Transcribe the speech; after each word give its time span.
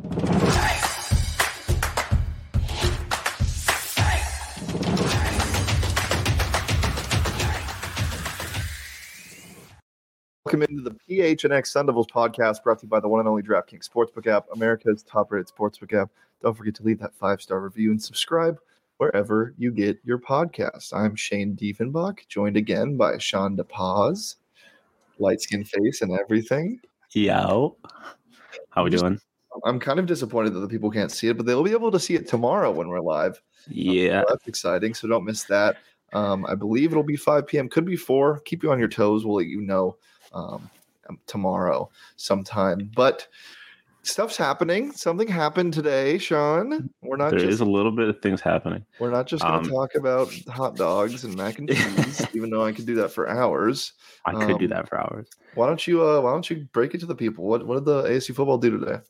Welcome 0.00 0.22
into 10.62 10.82
the 10.82 10.96
PHNX 11.10 11.66
Sun 11.66 11.86
Devils 11.86 12.06
podcast 12.06 12.62
brought 12.62 12.78
to 12.78 12.86
you 12.86 12.88
by 12.88 13.00
the 13.00 13.08
one 13.08 13.18
and 13.18 13.28
only 13.28 13.42
DraftKings 13.42 13.88
Sportsbook 13.88 14.28
app, 14.28 14.46
America's 14.54 15.02
top 15.02 15.32
rated 15.32 15.48
sportsbook 15.48 15.92
app. 15.92 16.10
Don't 16.42 16.56
forget 16.56 16.76
to 16.76 16.84
leave 16.84 17.00
that 17.00 17.16
five 17.16 17.42
star 17.42 17.58
review 17.58 17.90
and 17.90 18.00
subscribe 18.00 18.56
wherever 18.98 19.52
you 19.58 19.72
get 19.72 19.98
your 20.04 20.18
podcast. 20.18 20.92
I'm 20.94 21.16
Shane 21.16 21.56
Diefenbach, 21.56 22.28
joined 22.28 22.56
again 22.56 22.96
by 22.96 23.18
Sean 23.18 23.56
DePaz, 23.56 24.36
light 25.18 25.40
skin 25.40 25.64
face 25.64 26.02
and 26.02 26.12
everything. 26.12 26.78
Yo. 27.14 27.76
How 28.70 28.84
we 28.84 28.90
doing? 28.90 29.20
I'm 29.64 29.80
kind 29.80 29.98
of 29.98 30.06
disappointed 30.06 30.54
that 30.54 30.60
the 30.60 30.68
people 30.68 30.90
can't 30.90 31.10
see 31.12 31.28
it, 31.28 31.36
but 31.36 31.46
they'll 31.46 31.62
be 31.64 31.72
able 31.72 31.90
to 31.90 32.00
see 32.00 32.14
it 32.14 32.28
tomorrow 32.28 32.70
when 32.70 32.88
we're 32.88 33.00
live. 33.00 33.40
Yeah. 33.68 34.22
So 34.22 34.26
that's 34.30 34.46
exciting. 34.48 34.94
So 34.94 35.08
don't 35.08 35.24
miss 35.24 35.44
that. 35.44 35.76
Um, 36.12 36.46
I 36.46 36.54
believe 36.54 36.90
it'll 36.90 37.02
be 37.02 37.16
5 37.16 37.46
p.m. 37.46 37.68
Could 37.68 37.84
be 37.84 37.96
4. 37.96 38.40
Keep 38.40 38.62
you 38.62 38.70
on 38.72 38.78
your 38.78 38.88
toes. 38.88 39.24
We'll 39.26 39.36
let 39.36 39.46
you 39.46 39.60
know 39.60 39.96
um, 40.32 40.70
tomorrow 41.26 41.90
sometime. 42.16 42.90
But 42.94 43.28
stuff's 44.02 44.36
happening. 44.36 44.92
Something 44.92 45.28
happened 45.28 45.74
today, 45.74 46.16
Sean. 46.16 46.88
We're 47.02 47.16
not 47.18 47.30
There 47.30 47.40
just 47.40 47.52
is 47.52 47.60
a 47.60 47.64
little 47.66 47.92
bit 47.92 48.08
of 48.08 48.22
things 48.22 48.40
happening. 48.40 48.86
we're 48.98 49.10
not 49.10 49.26
just 49.26 49.42
going 49.44 49.62
to 49.64 49.68
Um, 49.68 49.74
talk 49.74 49.94
about 49.96 50.32
hot 50.48 50.76
dogs 50.76 51.24
and 51.24 51.36
mac 51.36 51.58
and 51.58 51.68
cheese, 51.68 52.26
even 52.34 52.48
though 52.48 52.64
I 52.64 52.72
could 52.72 52.86
do 52.86 52.94
that 52.96 53.10
for 53.12 53.28
hours. 53.28 53.92
I 54.24 54.32
could 54.32 54.58
do 54.58 54.64
Um, 54.64 54.70
that 54.70 54.88
for 54.88 54.98
hours. 54.98 55.28
Why 55.54 55.66
don't 55.66 55.86
you 55.86 56.02
uh, 56.06 56.20
Why 56.22 56.30
don't 56.32 56.48
you 56.48 56.66
break 56.72 56.94
it 56.94 57.00
to 57.00 57.06
the 57.06 57.14
people? 57.14 57.44
What 57.44 57.66
What 57.66 57.74
did 57.74 57.84
the 57.84 58.04
ASU 58.04 58.34
football 58.34 58.56
do 58.58 58.78
today? 58.78 59.00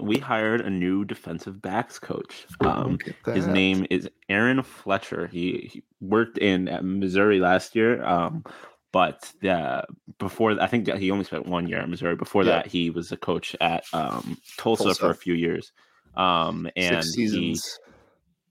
We 0.00 0.18
hired 0.18 0.60
a 0.60 0.70
new 0.70 1.04
defensive 1.04 1.60
backs 1.60 1.98
coach. 1.98 2.46
Um, 2.60 2.98
his 3.26 3.46
name 3.46 3.86
is 3.90 4.08
Aaron 4.28 4.62
Fletcher. 4.62 5.26
He, 5.26 5.68
he 5.72 5.82
worked 6.00 6.38
in 6.38 6.68
at 6.68 6.84
Missouri 6.84 7.40
last 7.40 7.74
year. 7.74 8.04
Um, 8.04 8.44
but 8.92 9.30
uh, 9.48 9.82
before 10.18 10.60
I 10.60 10.66
think 10.66 10.88
he 10.88 11.10
only 11.10 11.24
spent 11.24 11.46
one 11.46 11.68
year 11.68 11.80
in 11.80 11.90
Missouri. 11.90 12.16
Before 12.16 12.44
Yeah. 12.44 12.56
that, 12.56 12.66
he 12.66 12.90
was 12.90 13.12
a 13.12 13.16
coach 13.16 13.54
at 13.60 13.84
um, 13.92 14.38
Tulsa, 14.56 14.84
Tulsa. 14.84 15.00
for 15.00 15.10
a 15.10 15.14
few 15.14 15.34
years. 15.34 15.72
Um, 16.16 16.68
and 16.76 17.04
six 17.04 17.32
he, 17.32 17.58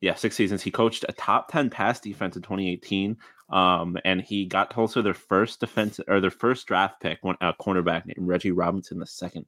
yeah, 0.02 0.16
six 0.16 0.36
seasons. 0.36 0.62
He 0.62 0.72
coached 0.72 1.06
a 1.10 1.14
top 1.14 1.52
10 1.52 1.70
pass 1.70 2.00
defense 2.00 2.36
in 2.36 2.44
2018. 2.44 3.18
Um, 3.50 3.98
and 4.04 4.22
he 4.22 4.46
got 4.46 4.72
Tulsa 4.72 5.02
their 5.02 5.14
first 5.14 5.60
defense 5.62 6.00
or 6.08 6.20
their 6.20 6.30
first 6.30 6.68
draft 6.68 7.02
pick, 7.02 7.24
one 7.24 7.38
a 7.42 7.54
cornerback 7.54 8.06
named 8.06 8.28
Reggie 8.28 8.52
Robinson 8.52 9.00
the 9.00 9.08
second. 9.08 9.46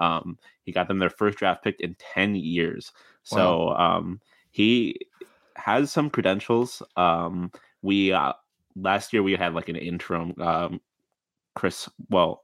Um, 0.00 0.36
he 0.64 0.72
got 0.72 0.88
them 0.88 0.98
their 0.98 1.10
first 1.10 1.38
draft 1.38 1.62
pick 1.62 1.78
in 1.80 1.94
10 2.14 2.34
years. 2.34 2.90
So 3.22 3.68
um, 3.70 4.20
he 4.50 4.98
has 5.56 5.92
some 5.92 6.10
credentials. 6.10 6.82
Um, 6.96 7.52
we 7.82 8.12
uh, 8.12 8.32
last 8.74 9.12
year 9.12 9.22
we 9.22 9.36
had 9.36 9.54
like 9.54 9.68
an 9.68 9.76
interim 9.76 10.34
um, 10.40 10.80
Chris. 11.54 11.88
Well. 12.08 12.42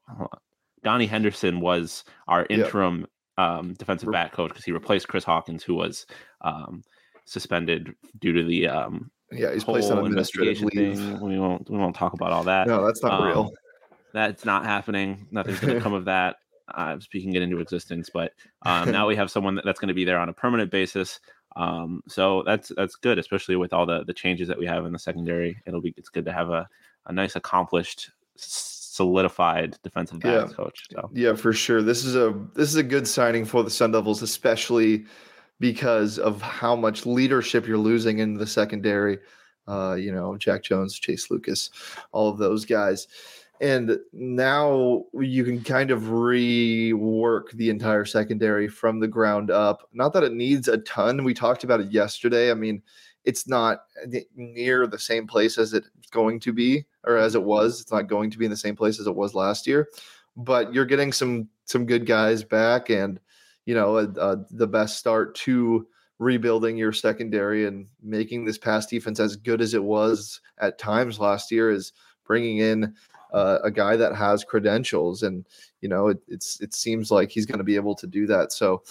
Donnie 0.84 1.06
Henderson 1.06 1.58
was 1.58 2.04
our 2.28 2.42
Yep. 2.48 2.50
interim 2.50 3.06
um, 3.38 3.74
defensive 3.74 4.12
back 4.12 4.30
coach 4.32 4.50
because 4.50 4.64
he 4.64 4.70
replaced 4.70 5.08
Chris 5.08 5.24
Hawkins, 5.24 5.64
who 5.64 5.74
was 5.74 6.06
um, 6.42 6.84
suspended 7.24 7.92
due 8.20 8.32
to 8.32 8.44
the 8.44 8.68
um, 8.68 9.10
Yeah, 9.32 9.52
he's 9.52 9.64
placed 9.64 9.90
on 9.90 9.98
administrative 10.06 10.62
leave. 10.62 10.96
thing. 11.00 11.20
We 11.20 11.40
won't 11.40 11.68
we 11.68 11.76
won't 11.76 11.96
talk 11.96 12.12
about 12.12 12.30
all 12.30 12.44
that. 12.44 12.68
No, 12.68 12.86
that's 12.86 13.02
not 13.02 13.20
Um, 13.20 13.26
real. 13.26 13.50
That's 14.12 14.44
not 14.44 14.64
happening. 14.64 15.26
Nothing's 15.32 15.58
going 15.58 15.74
to 15.78 15.80
come 15.80 15.92
of 15.94 16.04
that. 16.04 16.36
I'm 16.68 17.00
speaking 17.00 17.34
it 17.34 17.42
into 17.42 17.60
existence, 17.60 18.10
but 18.12 18.32
um, 18.62 18.90
now 18.92 19.06
we 19.06 19.16
have 19.16 19.30
someone 19.30 19.54
that, 19.56 19.64
that's 19.64 19.80
going 19.80 19.88
to 19.88 19.94
be 19.94 20.04
there 20.04 20.18
on 20.18 20.28
a 20.28 20.32
permanent 20.32 20.70
basis. 20.70 21.20
Um, 21.56 22.02
so 22.06 22.42
that's 22.44 22.70
that's 22.76 22.96
good, 22.96 23.18
especially 23.18 23.56
with 23.56 23.72
all 23.72 23.86
the 23.86 24.04
the 24.04 24.12
changes 24.12 24.48
that 24.48 24.58
we 24.58 24.66
have 24.66 24.84
in 24.84 24.92
the 24.92 24.98
secondary. 24.98 25.56
It'll 25.66 25.80
be 25.80 25.94
it's 25.96 26.10
good 26.10 26.26
to 26.26 26.32
have 26.32 26.50
a, 26.50 26.68
a 27.06 27.12
nice, 27.12 27.34
accomplished, 27.36 28.10
solidified 28.36 29.78
defensive 29.82 30.20
Yeah. 30.24 30.40
backs 30.42 30.54
coach. 30.54 30.86
So 30.92 31.10
Yeah, 31.12 31.34
for 31.34 31.52
sure. 31.52 31.82
This 31.82 32.04
is 32.04 32.16
a 32.16 32.34
this 32.54 32.68
is 32.68 32.76
a 32.76 32.82
good 32.82 33.06
signing 33.06 33.44
for 33.44 33.62
the 33.62 33.70
Sun 33.70 33.92
Devils, 33.92 34.22
especially 34.22 35.06
because 35.58 36.18
of 36.18 36.42
how 36.42 36.76
much 36.76 37.06
leadership 37.06 37.66
you're 37.66 37.78
losing 37.78 38.18
in 38.18 38.34
the 38.34 38.46
secondary. 38.46 39.18
Uh, 39.68 39.94
you 39.94 40.12
know, 40.12 40.36
Jack 40.36 40.62
Jones, 40.62 40.98
Chase 40.98 41.30
Lucas, 41.30 41.70
all 42.12 42.28
of 42.28 42.38
those 42.38 42.64
guys. 42.64 43.08
And 43.60 43.98
now 44.12 45.04
you 45.14 45.44
can 45.44 45.62
kind 45.62 45.90
of 45.90 46.02
rework 46.02 47.52
the 47.52 47.70
entire 47.70 48.04
secondary 48.04 48.68
from 48.68 49.00
the 49.00 49.08
ground 49.08 49.50
up. 49.50 49.88
Not 49.92 50.12
that 50.12 50.24
it 50.24 50.32
needs 50.32 50.68
a 50.68 50.78
ton. 50.78 51.24
We 51.24 51.34
talked 51.34 51.64
about 51.64 51.80
it 51.80 51.90
yesterday. 51.90 52.50
I 52.50 52.54
mean, 52.54 52.82
it's 53.24 53.48
not 53.48 53.84
near 54.36 54.86
the 54.86 54.98
same 54.98 55.26
place 55.26 55.58
as 55.58 55.72
it's 55.72 55.88
going 56.10 56.38
to 56.40 56.52
be 56.52 56.84
or 57.04 57.16
as 57.16 57.34
it 57.34 57.42
was. 57.42 57.80
It's 57.80 57.92
not 57.92 58.08
going 58.08 58.30
to 58.30 58.38
be 58.38 58.44
in 58.44 58.50
the 58.50 58.56
same 58.56 58.76
place 58.76 59.00
as 59.00 59.06
it 59.06 59.14
was 59.14 59.34
last 59.34 59.66
year 59.66 59.88
but 60.36 60.72
you're 60.72 60.84
getting 60.84 61.12
some 61.12 61.48
some 61.64 61.86
good 61.86 62.06
guys 62.06 62.44
back 62.44 62.90
and 62.90 63.18
you 63.64 63.74
know 63.74 63.96
uh, 63.96 64.06
uh, 64.20 64.36
the 64.50 64.66
best 64.66 64.98
start 64.98 65.34
to 65.34 65.86
rebuilding 66.18 66.76
your 66.76 66.92
secondary 66.92 67.66
and 67.66 67.88
making 68.02 68.44
this 68.44 68.58
pass 68.58 68.86
defense 68.86 69.20
as 69.20 69.36
good 69.36 69.60
as 69.60 69.74
it 69.74 69.82
was 69.82 70.40
at 70.58 70.78
times 70.78 71.18
last 71.18 71.50
year 71.50 71.70
is 71.70 71.92
bringing 72.26 72.58
in 72.58 72.94
uh, 73.36 73.58
a 73.62 73.70
guy 73.70 73.96
that 73.96 74.16
has 74.16 74.44
credentials 74.44 75.22
and 75.22 75.44
you 75.82 75.88
know 75.88 76.08
it, 76.08 76.18
it's 76.26 76.58
it 76.60 76.74
seems 76.74 77.10
like 77.10 77.30
he's 77.30 77.46
going 77.46 77.58
to 77.58 77.64
be 77.64 77.76
able 77.76 77.94
to 77.94 78.06
do 78.06 78.26
that. 78.26 78.52
So 78.52 78.82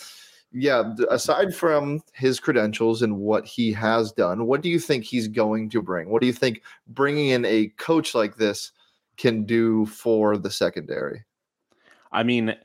yeah 0.52 0.94
aside 1.10 1.54
from 1.54 2.02
his 2.14 2.40
credentials 2.40 3.02
and 3.02 3.18
what 3.18 3.46
he 3.46 3.74
has 3.74 4.14
done 4.14 4.46
what 4.46 4.62
do 4.62 4.70
you 4.70 4.80
think 4.80 5.04
he's 5.04 5.28
going 5.28 5.70
to 5.72 5.82
bring? 5.82 6.10
What 6.10 6.22
do 6.22 6.28
you 6.28 6.34
think 6.34 6.62
bringing 6.88 7.30
in 7.30 7.44
a 7.46 7.68
coach 7.78 8.16
like 8.16 8.38
this 8.38 8.72
can 9.18 9.44
do 9.44 9.86
for 9.88 10.38
the 10.38 10.52
secondary? 10.52 11.26
I 12.12 12.24
mean, 12.24 12.56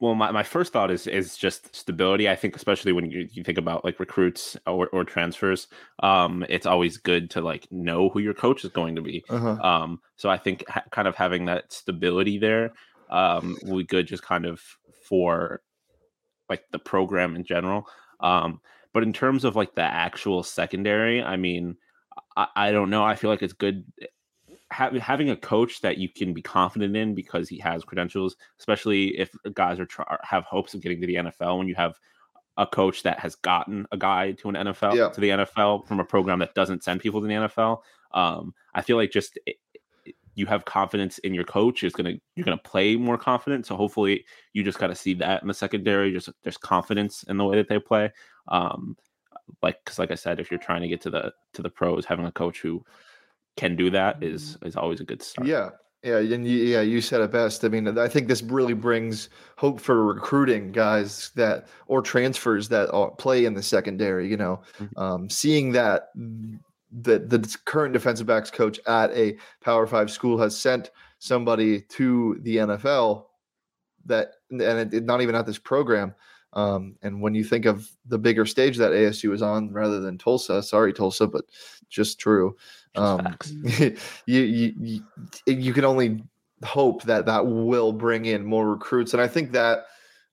well, 0.00 0.14
my, 0.14 0.30
my 0.30 0.42
first 0.42 0.72
thought 0.72 0.90
is 0.90 1.06
is 1.06 1.36
just 1.36 1.74
stability. 1.76 2.28
I 2.28 2.34
think, 2.34 2.56
especially 2.56 2.92
when 2.92 3.10
you, 3.10 3.28
you 3.32 3.44
think 3.44 3.58
about 3.58 3.84
like 3.84 4.00
recruits 4.00 4.56
or, 4.66 4.88
or 4.88 5.04
transfers, 5.04 5.68
um, 6.02 6.44
it's 6.48 6.66
always 6.66 6.96
good 6.96 7.30
to 7.30 7.42
like 7.42 7.70
know 7.70 8.08
who 8.08 8.18
your 8.18 8.34
coach 8.34 8.64
is 8.64 8.70
going 8.70 8.96
to 8.96 9.02
be. 9.02 9.22
uh-huh. 9.28 9.60
Um, 9.62 10.00
so 10.16 10.30
I 10.30 10.38
think 10.38 10.64
ha- 10.68 10.84
kind 10.90 11.06
of 11.06 11.16
having 11.16 11.44
that 11.44 11.70
stability 11.72 12.38
there 12.38 12.72
um, 13.10 13.58
will 13.62 13.78
be 13.78 13.84
good, 13.84 14.06
just 14.06 14.22
kind 14.22 14.46
of 14.46 14.62
for 15.04 15.60
like 16.48 16.64
the 16.72 16.78
program 16.78 17.36
in 17.36 17.44
general. 17.44 17.86
Um, 18.20 18.60
but 18.94 19.02
in 19.02 19.12
terms 19.12 19.44
of 19.44 19.54
like 19.54 19.74
the 19.74 19.82
actual 19.82 20.42
secondary, 20.42 21.22
I 21.22 21.36
mean, 21.36 21.76
I, 22.36 22.46
I 22.56 22.72
don't 22.72 22.90
know. 22.90 23.04
I 23.04 23.16
feel 23.16 23.30
like 23.30 23.42
it's 23.42 23.52
good 23.52 23.84
ha- 24.72 24.90
having 25.00 25.30
a 25.30 25.36
coach 25.36 25.80
that 25.82 25.98
you 25.98 26.08
can 26.08 26.32
be 26.32 26.42
confident 26.42 26.96
in 26.96 27.14
because 27.14 27.48
he 27.48 27.58
has 27.58 27.84
credentials, 27.84 28.36
especially 28.58 29.18
if 29.18 29.30
guys 29.54 29.78
are 29.80 29.86
try- 29.86 30.16
have 30.22 30.44
hopes 30.44 30.74
of 30.74 30.80
getting 30.80 31.00
to 31.00 31.06
the 31.06 31.16
NFL. 31.16 31.58
When 31.58 31.68
you 31.68 31.74
have 31.74 31.98
a 32.56 32.66
coach 32.66 33.02
that 33.04 33.18
has 33.20 33.36
gotten 33.36 33.86
a 33.92 33.96
guy 33.96 34.32
to 34.32 34.48
an 34.48 34.54
NFL 34.56 34.94
Yeah. 34.96 35.08
to 35.10 35.20
the 35.20 35.30
NFL 35.30 35.86
from 35.86 36.00
a 36.00 36.04
program 36.04 36.40
that 36.40 36.54
doesn't 36.54 36.84
send 36.84 37.00
people 37.00 37.20
to 37.20 37.26
the 37.26 37.34
NFL, 37.34 37.82
um, 38.12 38.54
I 38.74 38.82
feel 38.82 38.96
like 38.96 39.10
just 39.10 39.38
it, 39.46 39.56
it- 40.04 40.14
you 40.36 40.46
have 40.46 40.64
confidence 40.64 41.18
in 41.18 41.34
your 41.34 41.44
coach, 41.44 41.82
is 41.82 41.92
gonna 41.92 42.14
you're 42.36 42.44
gonna 42.44 42.56
play 42.56 42.96
more 42.96 43.18
confident. 43.18 43.66
So 43.66 43.76
hopefully 43.76 44.24
you 44.52 44.62
just 44.62 44.78
got 44.78 44.86
to 44.86 44.94
see 44.94 45.12
that 45.14 45.42
in 45.42 45.48
the 45.48 45.54
secondary. 45.54 46.12
Just 46.12 46.30
there's 46.42 46.56
confidence 46.56 47.24
in 47.24 47.36
the 47.36 47.44
way 47.44 47.56
that 47.56 47.68
they 47.68 47.78
play. 47.80 48.10
Um, 48.48 48.96
like 49.62 49.84
because 49.84 49.98
like 49.98 50.12
I 50.12 50.14
said, 50.14 50.38
if 50.38 50.50
you're 50.50 50.60
trying 50.60 50.82
to 50.82 50.88
get 50.88 51.00
to 51.02 51.10
the 51.10 51.32
to 51.54 51.62
the 51.62 51.68
pros, 51.70 52.06
having 52.06 52.26
a 52.26 52.32
coach 52.32 52.60
who 52.60 52.84
can 53.56 53.76
do 53.76 53.90
that 53.90 54.22
is 54.22 54.56
is 54.62 54.76
always 54.76 55.00
a 55.00 55.04
good 55.04 55.22
start. 55.22 55.48
Yeah. 55.48 55.70
Yeah, 56.02 56.16
and 56.16 56.48
you, 56.48 56.56
yeah, 56.56 56.80
you 56.80 57.02
said 57.02 57.20
it 57.20 57.30
best. 57.30 57.62
I 57.62 57.68
mean, 57.68 57.98
I 57.98 58.08
think 58.08 58.26
this 58.26 58.40
really 58.40 58.72
brings 58.72 59.28
hope 59.56 59.78
for 59.78 60.02
recruiting 60.02 60.72
guys 60.72 61.30
that 61.34 61.68
or 61.88 62.00
transfers 62.00 62.70
that 62.70 62.90
are, 62.90 63.10
play 63.10 63.44
in 63.44 63.52
the 63.52 63.62
secondary. 63.62 64.26
You 64.26 64.38
know, 64.38 64.62
mm-hmm. 64.78 64.98
um, 64.98 65.28
seeing 65.28 65.72
that 65.72 66.08
the 66.14 67.18
the 67.18 67.56
current 67.66 67.92
defensive 67.92 68.26
backs 68.26 68.50
coach 68.50 68.80
at 68.86 69.10
a 69.10 69.36
Power 69.62 69.86
Five 69.86 70.10
school 70.10 70.38
has 70.38 70.58
sent 70.58 70.90
somebody 71.18 71.82
to 71.82 72.38
the 72.42 72.56
NFL 72.56 73.26
that 74.06 74.32
and 74.50 74.94
it, 74.94 75.04
not 75.04 75.20
even 75.20 75.34
at 75.34 75.44
this 75.44 75.58
program. 75.58 76.14
Um, 76.52 76.96
and 77.02 77.20
when 77.20 77.34
you 77.34 77.44
think 77.44 77.64
of 77.64 77.88
the 78.06 78.18
bigger 78.18 78.44
stage 78.44 78.76
that 78.78 78.92
ASU 78.92 79.32
is 79.32 79.42
on 79.42 79.72
rather 79.72 80.00
than 80.00 80.18
Tulsa, 80.18 80.62
sorry 80.62 80.92
Tulsa, 80.92 81.26
but 81.26 81.44
just 81.90 82.18
true. 82.18 82.56
Um, 82.96 83.36
you, 83.78 83.96
you, 84.26 84.74
you 84.78 85.02
you 85.46 85.72
can 85.72 85.84
only 85.84 86.22
hope 86.64 87.02
that 87.04 87.26
that 87.26 87.46
will 87.46 87.92
bring 87.92 88.24
in 88.24 88.44
more 88.44 88.68
recruits, 88.70 89.12
and 89.12 89.22
I 89.22 89.28
think 89.28 89.52
that 89.52 89.84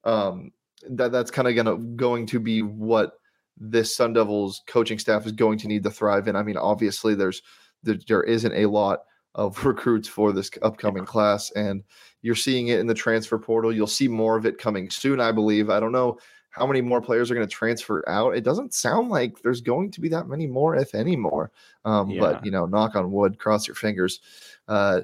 um, 0.03 0.51
that 0.89 1.11
that's 1.11 1.31
kind 1.31 1.47
of 1.47 1.55
gonna 1.55 1.77
going 1.77 2.25
to 2.27 2.39
be 2.39 2.61
what 2.61 3.13
this 3.57 3.95
Sun 3.95 4.13
Devils 4.13 4.61
coaching 4.67 4.99
staff 4.99 5.25
is 5.25 5.31
going 5.31 5.57
to 5.59 5.67
need 5.67 5.83
to 5.83 5.91
thrive 5.91 6.27
in. 6.27 6.35
I 6.35 6.43
mean, 6.43 6.57
obviously, 6.57 7.15
there's 7.15 7.41
there, 7.83 7.97
there 8.07 8.23
isn't 8.23 8.53
a 8.53 8.67
lot 8.67 8.99
of 9.35 9.63
recruits 9.65 10.07
for 10.07 10.31
this 10.31 10.49
upcoming 10.61 11.05
class, 11.05 11.51
and 11.51 11.83
you're 12.21 12.35
seeing 12.35 12.67
it 12.69 12.79
in 12.79 12.87
the 12.87 12.93
transfer 12.93 13.37
portal. 13.37 13.73
You'll 13.73 13.87
see 13.87 14.07
more 14.07 14.37
of 14.37 14.45
it 14.45 14.57
coming 14.57 14.89
soon, 14.89 15.19
I 15.19 15.31
believe. 15.31 15.69
I 15.69 15.79
don't 15.79 15.91
know 15.91 16.17
how 16.57 16.67
many 16.67 16.81
more 16.81 17.01
players 17.01 17.29
are 17.29 17.35
going 17.35 17.47
to 17.47 17.53
transfer 17.53 18.07
out. 18.07 18.35
It 18.35 18.43
doesn't 18.43 18.73
sound 18.73 19.09
like 19.09 19.41
there's 19.41 19.61
going 19.61 19.91
to 19.91 20.01
be 20.01 20.09
that 20.09 20.27
many 20.27 20.47
more, 20.47 20.75
if 20.75 20.95
any 20.95 21.15
more. 21.15 21.51
Um, 21.85 22.09
yeah. 22.09 22.19
But 22.19 22.45
you 22.45 22.51
know, 22.51 22.65
knock 22.65 22.95
on 22.95 23.11
wood, 23.11 23.39
cross 23.39 23.67
your 23.67 23.75
fingers. 23.75 24.19
Uh, 24.67 25.01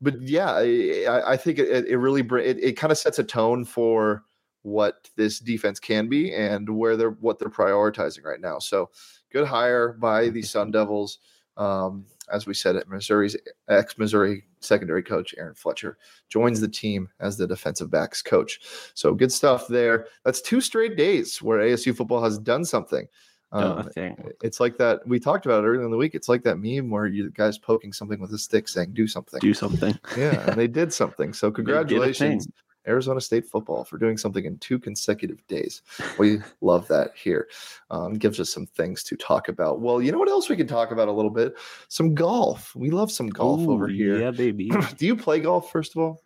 but 0.00 0.20
yeah, 0.22 0.52
I, 0.52 1.32
I 1.32 1.36
think 1.36 1.58
it, 1.58 1.86
it 1.86 1.98
really 1.98 2.22
it, 2.22 2.58
it 2.62 2.76
kind 2.76 2.90
of 2.90 2.98
sets 2.98 3.18
a 3.18 3.24
tone 3.24 3.64
for 3.64 4.24
what 4.62 5.08
this 5.16 5.38
defense 5.38 5.80
can 5.80 6.08
be 6.08 6.34
and 6.34 6.68
where 6.68 6.96
they're 6.96 7.10
what 7.10 7.38
they're 7.38 7.48
prioritizing 7.48 8.24
right 8.24 8.40
now. 8.40 8.58
So 8.58 8.90
good 9.32 9.46
hire 9.46 9.92
by 9.92 10.28
the 10.28 10.42
Sun 10.42 10.70
Devils. 10.72 11.18
Um, 11.56 12.06
as 12.32 12.46
we 12.46 12.54
said, 12.54 12.76
at 12.76 12.88
Missouri's 12.88 13.36
ex 13.68 13.98
Missouri 13.98 14.44
secondary 14.60 15.02
coach 15.02 15.34
Aaron 15.38 15.54
Fletcher 15.54 15.98
joins 16.28 16.60
the 16.60 16.68
team 16.68 17.08
as 17.20 17.36
the 17.36 17.46
defensive 17.46 17.90
backs 17.90 18.22
coach. 18.22 18.60
So 18.94 19.14
good 19.14 19.32
stuff 19.32 19.68
there. 19.68 20.06
That's 20.24 20.40
two 20.40 20.60
straight 20.60 20.96
days 20.96 21.40
where 21.42 21.58
ASU 21.58 21.96
football 21.96 22.22
has 22.22 22.38
done 22.38 22.64
something. 22.64 23.06
Um, 23.52 23.90
it's 23.96 24.60
like 24.60 24.76
that 24.78 25.00
we 25.08 25.18
talked 25.18 25.44
about 25.44 25.64
it 25.64 25.66
earlier 25.66 25.84
in 25.84 25.90
the 25.90 25.96
week. 25.96 26.14
It's 26.14 26.28
like 26.28 26.44
that 26.44 26.58
meme 26.58 26.88
where 26.88 27.06
you 27.06 27.30
guys 27.30 27.58
poking 27.58 27.92
something 27.92 28.20
with 28.20 28.32
a 28.32 28.38
stick 28.38 28.68
saying, 28.68 28.92
"Do 28.92 29.08
something, 29.08 29.40
do 29.40 29.54
something." 29.54 29.98
yeah, 30.16 30.48
and 30.48 30.56
they 30.56 30.68
did 30.68 30.92
something. 30.92 31.32
So 31.32 31.50
congratulations 31.50 32.46
Arizona 32.86 33.20
State 33.20 33.46
football 33.46 33.84
for 33.84 33.98
doing 33.98 34.16
something 34.16 34.44
in 34.44 34.58
two 34.58 34.78
consecutive 34.78 35.46
days. 35.46 35.82
We 36.18 36.38
love 36.60 36.88
that 36.88 37.10
here. 37.14 37.48
Um, 37.90 38.14
gives 38.14 38.40
us 38.40 38.50
some 38.50 38.66
things 38.66 39.02
to 39.04 39.16
talk 39.16 39.48
about. 39.48 39.80
Well, 39.80 40.00
you 40.00 40.12
know 40.12 40.18
what 40.18 40.28
else 40.28 40.48
we 40.48 40.56
can 40.56 40.66
talk 40.66 40.90
about 40.90 41.08
a 41.08 41.12
little 41.12 41.30
bit? 41.30 41.54
Some 41.88 42.14
golf. 42.14 42.74
We 42.74 42.90
love 42.90 43.10
some 43.10 43.28
golf 43.28 43.60
Ooh, 43.60 43.72
over 43.72 43.88
here. 43.88 44.18
Yeah, 44.18 44.30
baby. 44.30 44.70
Do 44.96 45.06
you 45.06 45.16
play 45.16 45.40
golf 45.40 45.70
first 45.70 45.96
of 45.96 46.02
all? 46.02 46.22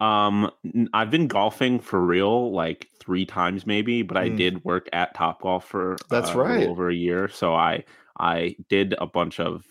Um, 0.00 0.50
I've 0.92 1.10
been 1.10 1.26
golfing 1.26 1.80
for 1.80 2.00
real 2.00 2.52
like 2.52 2.88
three 3.00 3.26
times 3.26 3.66
maybe, 3.66 4.02
but 4.02 4.16
I 4.16 4.28
mm. 4.28 4.36
did 4.36 4.64
work 4.64 4.88
at 4.92 5.14
Top 5.14 5.42
Golf 5.42 5.64
for 5.64 5.96
that's 6.08 6.30
uh, 6.30 6.38
right 6.38 6.68
over 6.68 6.88
a 6.88 6.94
year. 6.94 7.28
So 7.28 7.54
I 7.54 7.84
I 8.18 8.54
did 8.68 8.94
a 8.98 9.06
bunch 9.06 9.40
of 9.40 9.64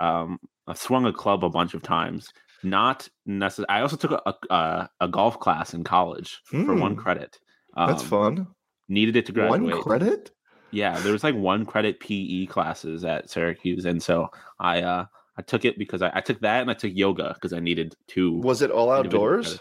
um 0.00 0.40
I 0.66 0.74
swung 0.74 1.06
a 1.06 1.12
club 1.12 1.44
a 1.44 1.48
bunch 1.48 1.74
of 1.74 1.82
times 1.82 2.32
not 2.62 3.08
necessary. 3.26 3.66
I 3.68 3.80
also 3.82 3.96
took 3.96 4.12
a, 4.12 4.34
a, 4.50 4.90
a 5.00 5.08
golf 5.08 5.38
class 5.40 5.74
in 5.74 5.84
college 5.84 6.40
hmm. 6.50 6.66
for 6.66 6.74
one 6.74 6.94
hmm. 6.94 7.00
credit. 7.00 7.38
Um, 7.76 7.88
That's 7.88 8.02
fun. 8.02 8.46
Needed 8.88 9.16
it 9.16 9.26
to 9.26 9.32
graduate. 9.32 9.74
One 9.74 9.82
credit? 9.82 10.30
Yeah, 10.72 10.98
there 11.00 11.12
was 11.12 11.24
like 11.24 11.34
one 11.34 11.64
credit 11.66 12.00
PE 12.00 12.46
classes 12.46 13.04
at 13.04 13.28
Syracuse, 13.30 13.84
and 13.84 14.02
so 14.02 14.28
I 14.58 14.82
uh 14.82 15.04
I 15.36 15.42
took 15.42 15.64
it 15.64 15.78
because 15.78 16.02
I, 16.02 16.10
I 16.14 16.20
took 16.20 16.40
that 16.40 16.60
and 16.60 16.70
I 16.70 16.74
took 16.74 16.92
yoga 16.94 17.34
because 17.34 17.52
I 17.52 17.60
needed 17.60 17.94
two. 18.06 18.40
Was 18.40 18.62
it 18.62 18.70
all 18.70 18.90
outdoors? 18.90 19.58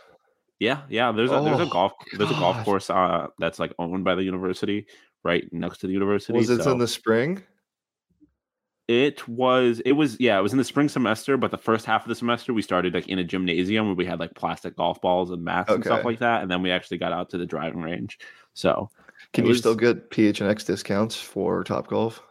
Yeah, 0.60 0.81
yeah. 0.90 1.12
There's 1.12 1.31
a 1.31 1.36
oh, 1.36 1.44
there's 1.44 1.60
a 1.60 1.63
oh, 1.63 1.69
golf 1.69 1.94
there's 2.18 2.31
a 2.31 2.36
golf 2.36 2.63
course 2.63 2.90
uh 2.90 3.28
that's 3.40 3.60
like 3.60 3.74
owned 3.80 4.04
by 4.04 4.16
the 4.16 4.24
university 4.24 4.86
right 5.24 5.44
next 5.51 5.80
to 5.80 5.88
the 5.88 5.94
university. 5.94 6.34
Was 6.34 6.50
it 6.50 6.63
so. 6.63 6.72
in 6.72 6.78
the 6.78 6.88
spring? 6.88 7.44
It 8.89 9.27
was 9.27 9.81
it 9.81 9.91
was 9.91 10.19
yeah, 10.19 10.39
it 10.39 10.41
was 10.41 10.51
in 10.51 10.57
the 10.57 10.63
spring 10.63 10.89
semester, 10.89 11.38
but 11.38 11.51
the 11.51 11.59
first 11.59 11.86
half 11.86 12.01
of 12.01 12.09
the 12.09 12.15
semester 12.15 12.56
we 12.56 12.63
started 12.63 12.95
like 12.95 13.07
in 13.07 13.19
a 13.19 13.24
gymnasium 13.24 13.86
where 13.86 13.95
we 13.95 14.03
had 14.03 14.19
like 14.19 14.33
plastic 14.33 14.75
golf 14.75 15.00
balls 15.00 15.30
and 15.30 15.44
mats 15.44 15.69
okay. 15.69 15.75
and 15.75 15.86
stuff 15.86 16.03
like 16.03 16.18
that, 16.18 16.41
and 16.41 16.50
then 16.50 16.63
we 16.63 16.71
actually 16.71 16.97
got 16.97 17.13
out 17.13 17.30
to 17.30 17.38
the 17.38 17.45
driving 17.45 17.83
range. 17.83 18.18
So 18.56 18.89
can 19.31 19.44
you 19.45 19.50
was, 19.50 19.59
still 19.59 19.75
get 19.75 20.09
PHNX 20.09 20.65
discounts 20.65 21.15
for 21.15 21.63
Top 21.63 21.86
Golf? 21.86 22.24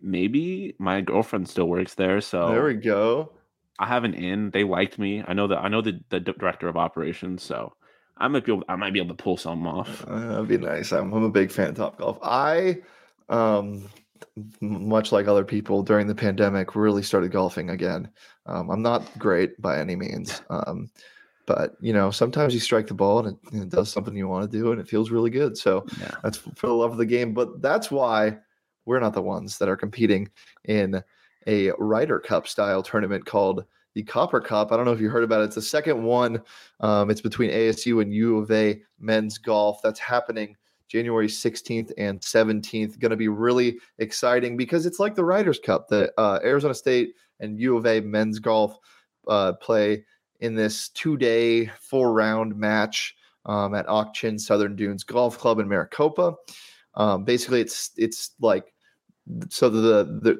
Maybe 0.00 0.74
my 0.78 1.02
girlfriend 1.02 1.46
still 1.50 1.66
works 1.66 1.96
there, 1.96 2.22
so 2.22 2.48
there 2.48 2.64
we 2.64 2.72
go. 2.72 3.32
I 3.78 3.84
have 3.88 4.04
an 4.04 4.14
in. 4.14 4.52
They 4.52 4.64
liked 4.64 4.98
me. 4.98 5.22
I 5.28 5.34
know 5.34 5.48
that 5.48 5.58
I 5.58 5.68
know 5.68 5.82
the, 5.82 6.00
the 6.08 6.20
director 6.20 6.66
of 6.66 6.78
operations, 6.78 7.42
so 7.42 7.74
I 8.16 8.26
might 8.28 8.46
be 8.46 8.52
able 8.52 8.64
I 8.70 8.76
might 8.76 8.94
be 8.94 9.00
able 9.00 9.14
to 9.14 9.22
pull 9.22 9.36
something 9.36 9.66
off. 9.66 10.02
Uh, 10.08 10.28
that'd 10.28 10.48
be 10.48 10.56
nice. 10.56 10.92
I'm, 10.92 11.12
I'm 11.12 11.24
a 11.24 11.30
big 11.30 11.50
fan 11.50 11.68
of 11.68 11.76
Top 11.76 11.98
Golf. 11.98 12.18
I 12.22 12.78
um 13.28 13.90
much 14.60 15.12
like 15.12 15.26
other 15.26 15.44
people 15.44 15.82
during 15.82 16.06
the 16.06 16.14
pandemic, 16.14 16.74
really 16.74 17.02
started 17.02 17.32
golfing 17.32 17.70
again. 17.70 18.08
Um, 18.46 18.70
I'm 18.70 18.82
not 18.82 19.18
great 19.18 19.60
by 19.60 19.78
any 19.78 19.96
means, 19.96 20.42
um, 20.50 20.90
but 21.46 21.76
you 21.80 21.92
know, 21.92 22.10
sometimes 22.10 22.54
you 22.54 22.60
strike 22.60 22.86
the 22.86 22.94
ball 22.94 23.26
and 23.26 23.38
it, 23.52 23.62
it, 23.62 23.68
does 23.68 23.90
something 23.90 24.16
you 24.16 24.28
want 24.28 24.50
to 24.50 24.58
do, 24.58 24.72
and 24.72 24.80
it 24.80 24.88
feels 24.88 25.10
really 25.10 25.30
good. 25.30 25.56
So 25.56 25.84
yeah. 26.00 26.14
that's 26.22 26.38
for 26.38 26.66
the 26.66 26.74
love 26.74 26.92
of 26.92 26.98
the 26.98 27.06
game. 27.06 27.34
But 27.34 27.60
that's 27.62 27.90
why 27.90 28.38
we're 28.84 29.00
not 29.00 29.14
the 29.14 29.22
ones 29.22 29.58
that 29.58 29.68
are 29.68 29.76
competing 29.76 30.28
in 30.64 31.02
a 31.46 31.70
Ryder 31.78 32.20
Cup 32.20 32.46
style 32.48 32.82
tournament 32.82 33.26
called 33.26 33.64
the 33.94 34.02
Copper 34.02 34.40
Cup. 34.40 34.72
I 34.72 34.76
don't 34.76 34.86
know 34.86 34.92
if 34.92 35.00
you 35.00 35.10
heard 35.10 35.24
about 35.24 35.42
it. 35.42 35.46
It's 35.46 35.54
the 35.54 35.62
second 35.62 36.02
one. 36.02 36.42
Um, 36.80 37.10
it's 37.10 37.20
between 37.20 37.50
ASU 37.50 38.00
and 38.00 38.12
U 38.12 38.38
of 38.38 38.50
A 38.50 38.80
men's 38.98 39.38
golf. 39.38 39.80
That's 39.82 40.00
happening 40.00 40.56
January 40.92 41.26
16th 41.26 41.90
and 41.96 42.20
17th. 42.20 42.98
Going 42.98 43.10
to 43.10 43.16
be 43.16 43.28
really 43.28 43.78
exciting 43.98 44.58
because 44.58 44.84
it's 44.84 45.00
like 45.00 45.14
the 45.14 45.24
Ryder's 45.24 45.58
Cup. 45.58 45.88
The 45.88 46.12
uh, 46.18 46.38
Arizona 46.44 46.74
State 46.74 47.14
and 47.40 47.58
U 47.58 47.78
of 47.78 47.86
A 47.86 48.00
men's 48.00 48.38
golf 48.38 48.76
uh, 49.26 49.54
play 49.54 50.04
in 50.40 50.54
this 50.54 50.90
two 50.90 51.16
day, 51.16 51.66
four 51.80 52.12
round 52.12 52.54
match 52.54 53.16
um, 53.46 53.74
at 53.74 53.88
Ak-Chin 53.88 54.38
Southern 54.38 54.76
Dunes 54.76 55.02
Golf 55.02 55.38
Club 55.38 55.60
in 55.60 55.68
Maricopa. 55.68 56.34
Um, 56.94 57.24
basically, 57.24 57.62
it's 57.62 57.92
it's 57.96 58.32
like 58.38 58.74
so 59.48 59.70
the, 59.70 60.04
the 60.20 60.38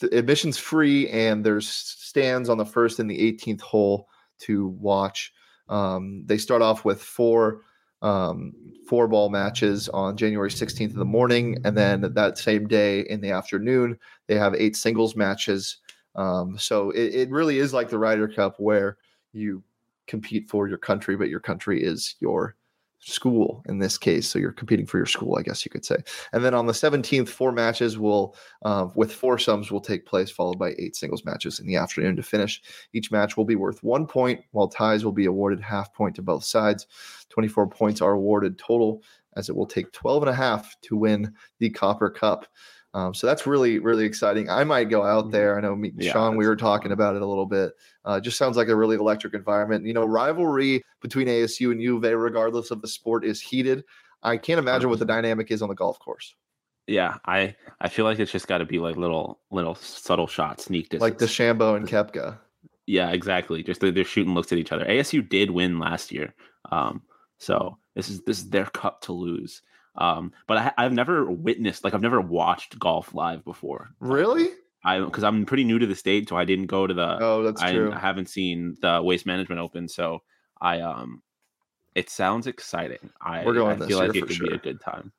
the 0.00 0.18
admission's 0.18 0.58
free 0.58 1.08
and 1.08 1.42
there's 1.42 1.68
stands 1.68 2.50
on 2.50 2.58
the 2.58 2.66
first 2.66 2.98
and 2.98 3.10
the 3.10 3.32
18th 3.32 3.62
hole 3.62 4.08
to 4.40 4.68
watch. 4.78 5.32
Um, 5.70 6.22
they 6.26 6.36
start 6.36 6.60
off 6.60 6.84
with 6.84 7.00
four 7.00 7.62
um, 8.04 8.52
four 8.86 9.08
ball 9.08 9.30
matches 9.30 9.88
on 9.88 10.16
January 10.16 10.50
16th 10.50 10.92
in 10.92 10.98
the 10.98 11.04
morning. 11.04 11.56
And 11.64 11.76
then 11.76 12.12
that 12.14 12.38
same 12.38 12.68
day 12.68 13.00
in 13.00 13.20
the 13.20 13.30
afternoon, 13.30 13.98
they 14.28 14.36
have 14.36 14.54
eight 14.54 14.76
singles 14.76 15.16
matches. 15.16 15.78
Um, 16.14 16.56
so 16.58 16.90
it, 16.90 17.14
it 17.14 17.30
really 17.30 17.58
is 17.58 17.72
like 17.72 17.88
the 17.88 17.98
Ryder 17.98 18.28
Cup 18.28 18.56
where 18.58 18.98
you 19.32 19.64
compete 20.06 20.48
for 20.50 20.68
your 20.68 20.78
country, 20.78 21.16
but 21.16 21.30
your 21.30 21.40
country 21.40 21.82
is 21.82 22.14
your 22.20 22.54
school 23.04 23.62
in 23.68 23.78
this 23.78 23.98
case. 23.98 24.28
So 24.28 24.38
you're 24.38 24.52
competing 24.52 24.86
for 24.86 24.98
your 24.98 25.06
school, 25.06 25.36
I 25.38 25.42
guess 25.42 25.64
you 25.64 25.70
could 25.70 25.84
say. 25.84 25.96
And 26.32 26.44
then 26.44 26.54
on 26.54 26.66
the 26.66 26.72
17th, 26.72 27.28
four 27.28 27.52
matches 27.52 27.98
will, 27.98 28.36
uh, 28.62 28.88
with 28.94 29.12
foursomes, 29.12 29.70
will 29.70 29.80
take 29.80 30.06
place, 30.06 30.30
followed 30.30 30.58
by 30.58 30.74
eight 30.78 30.96
singles 30.96 31.24
matches 31.24 31.60
in 31.60 31.66
the 31.66 31.76
afternoon 31.76 32.16
to 32.16 32.22
finish. 32.22 32.62
Each 32.92 33.10
match 33.10 33.36
will 33.36 33.44
be 33.44 33.56
worth 33.56 33.82
one 33.82 34.06
point, 34.06 34.40
while 34.52 34.68
ties 34.68 35.04
will 35.04 35.12
be 35.12 35.26
awarded 35.26 35.60
half 35.60 35.92
point 35.92 36.16
to 36.16 36.22
both 36.22 36.44
sides. 36.44 36.86
24 37.30 37.68
points 37.68 38.00
are 38.00 38.12
awarded 38.12 38.58
total, 38.58 39.02
as 39.36 39.48
it 39.48 39.56
will 39.56 39.66
take 39.66 39.92
12 39.92 40.22
and 40.22 40.30
a 40.30 40.34
half 40.34 40.74
to 40.82 40.96
win 40.96 41.32
the 41.58 41.70
Copper 41.70 42.10
Cup. 42.10 42.46
Um, 42.94 43.12
so 43.12 43.26
that's 43.26 43.44
really, 43.44 43.80
really 43.80 44.04
exciting. 44.04 44.48
I 44.48 44.62
might 44.62 44.84
go 44.84 45.02
out 45.02 45.24
mm-hmm. 45.24 45.32
there. 45.32 45.58
I 45.58 45.60
know 45.60 45.74
me, 45.74 45.92
yeah, 45.96 46.12
Sean, 46.12 46.36
we 46.36 46.46
were 46.46 46.56
talking 46.56 46.92
about 46.92 47.16
it 47.16 47.22
a 47.22 47.26
little 47.26 47.44
bit. 47.44 47.72
Uh, 48.04 48.20
just 48.20 48.38
sounds 48.38 48.56
like 48.56 48.68
a 48.68 48.76
really 48.76 48.96
electric 48.96 49.34
environment. 49.34 49.84
You 49.84 49.94
know, 49.94 50.04
rivalry 50.04 50.82
between 51.02 51.26
ASU 51.26 51.72
and 51.72 51.82
U 51.82 51.96
of 51.96 52.04
A, 52.04 52.16
regardless 52.16 52.70
of 52.70 52.80
the 52.80 52.88
sport, 52.88 53.24
is 53.24 53.40
heated. 53.40 53.84
I 54.22 54.36
can't 54.36 54.60
imagine 54.60 54.88
what 54.88 55.00
the 55.00 55.04
dynamic 55.04 55.50
is 55.50 55.60
on 55.60 55.68
the 55.68 55.74
golf 55.74 55.98
course. 55.98 56.34
Yeah, 56.86 57.16
I 57.26 57.56
I 57.80 57.88
feel 57.88 58.04
like 58.04 58.18
it's 58.18 58.30
just 58.30 58.46
got 58.46 58.58
to 58.58 58.64
be 58.64 58.78
like 58.78 58.96
little 58.96 59.40
little 59.50 59.74
subtle 59.74 60.26
shots, 60.26 60.66
sneak 60.66 60.90
distance. 60.90 61.00
like 61.00 61.18
DeChambeau 61.18 61.76
and 61.76 61.88
Koepka. 61.88 62.38
Yeah, 62.86 63.10
exactly. 63.10 63.62
Just 63.62 63.80
they're, 63.80 63.90
they're 63.90 64.04
shooting 64.04 64.34
looks 64.34 64.52
at 64.52 64.58
each 64.58 64.70
other. 64.70 64.84
ASU 64.84 65.26
did 65.26 65.50
win 65.50 65.78
last 65.78 66.12
year, 66.12 66.34
um, 66.70 67.02
so 67.38 67.78
this 67.94 68.08
is 68.08 68.20
this 68.22 68.38
is 68.38 68.50
their 68.50 68.66
cup 68.66 69.00
to 69.02 69.12
lose. 69.12 69.62
Um, 69.96 70.32
but 70.46 70.58
I, 70.58 70.72
I've 70.76 70.92
never 70.92 71.30
witnessed, 71.30 71.84
like, 71.84 71.94
I've 71.94 72.02
never 72.02 72.20
watched 72.20 72.78
golf 72.78 73.14
live 73.14 73.44
before. 73.44 73.90
Really? 74.00 74.48
I 74.84 75.00
because 75.00 75.24
I'm 75.24 75.46
pretty 75.46 75.64
new 75.64 75.78
to 75.78 75.86
the 75.86 75.94
state, 75.94 76.28
so 76.28 76.36
I 76.36 76.44
didn't 76.44 76.66
go 76.66 76.86
to 76.86 76.92
the. 76.92 77.18
Oh, 77.20 77.42
that's 77.42 77.62
I, 77.62 77.72
true. 77.72 77.92
I 77.92 77.98
haven't 77.98 78.28
seen 78.28 78.76
the 78.82 79.00
Waste 79.02 79.24
Management 79.24 79.60
Open, 79.60 79.88
so 79.88 80.22
I 80.60 80.80
um, 80.80 81.22
it 81.94 82.10
sounds 82.10 82.46
exciting. 82.46 83.10
I 83.20 83.44
We're 83.44 83.54
going 83.54 83.76
I 83.76 83.76
this 83.76 83.88
feel 83.88 83.98
like 83.98 84.14
it 84.14 84.20
could 84.20 84.28
be 84.28 84.34
sure. 84.34 84.54
a 84.54 84.58
good 84.58 84.80
time. 84.80 85.12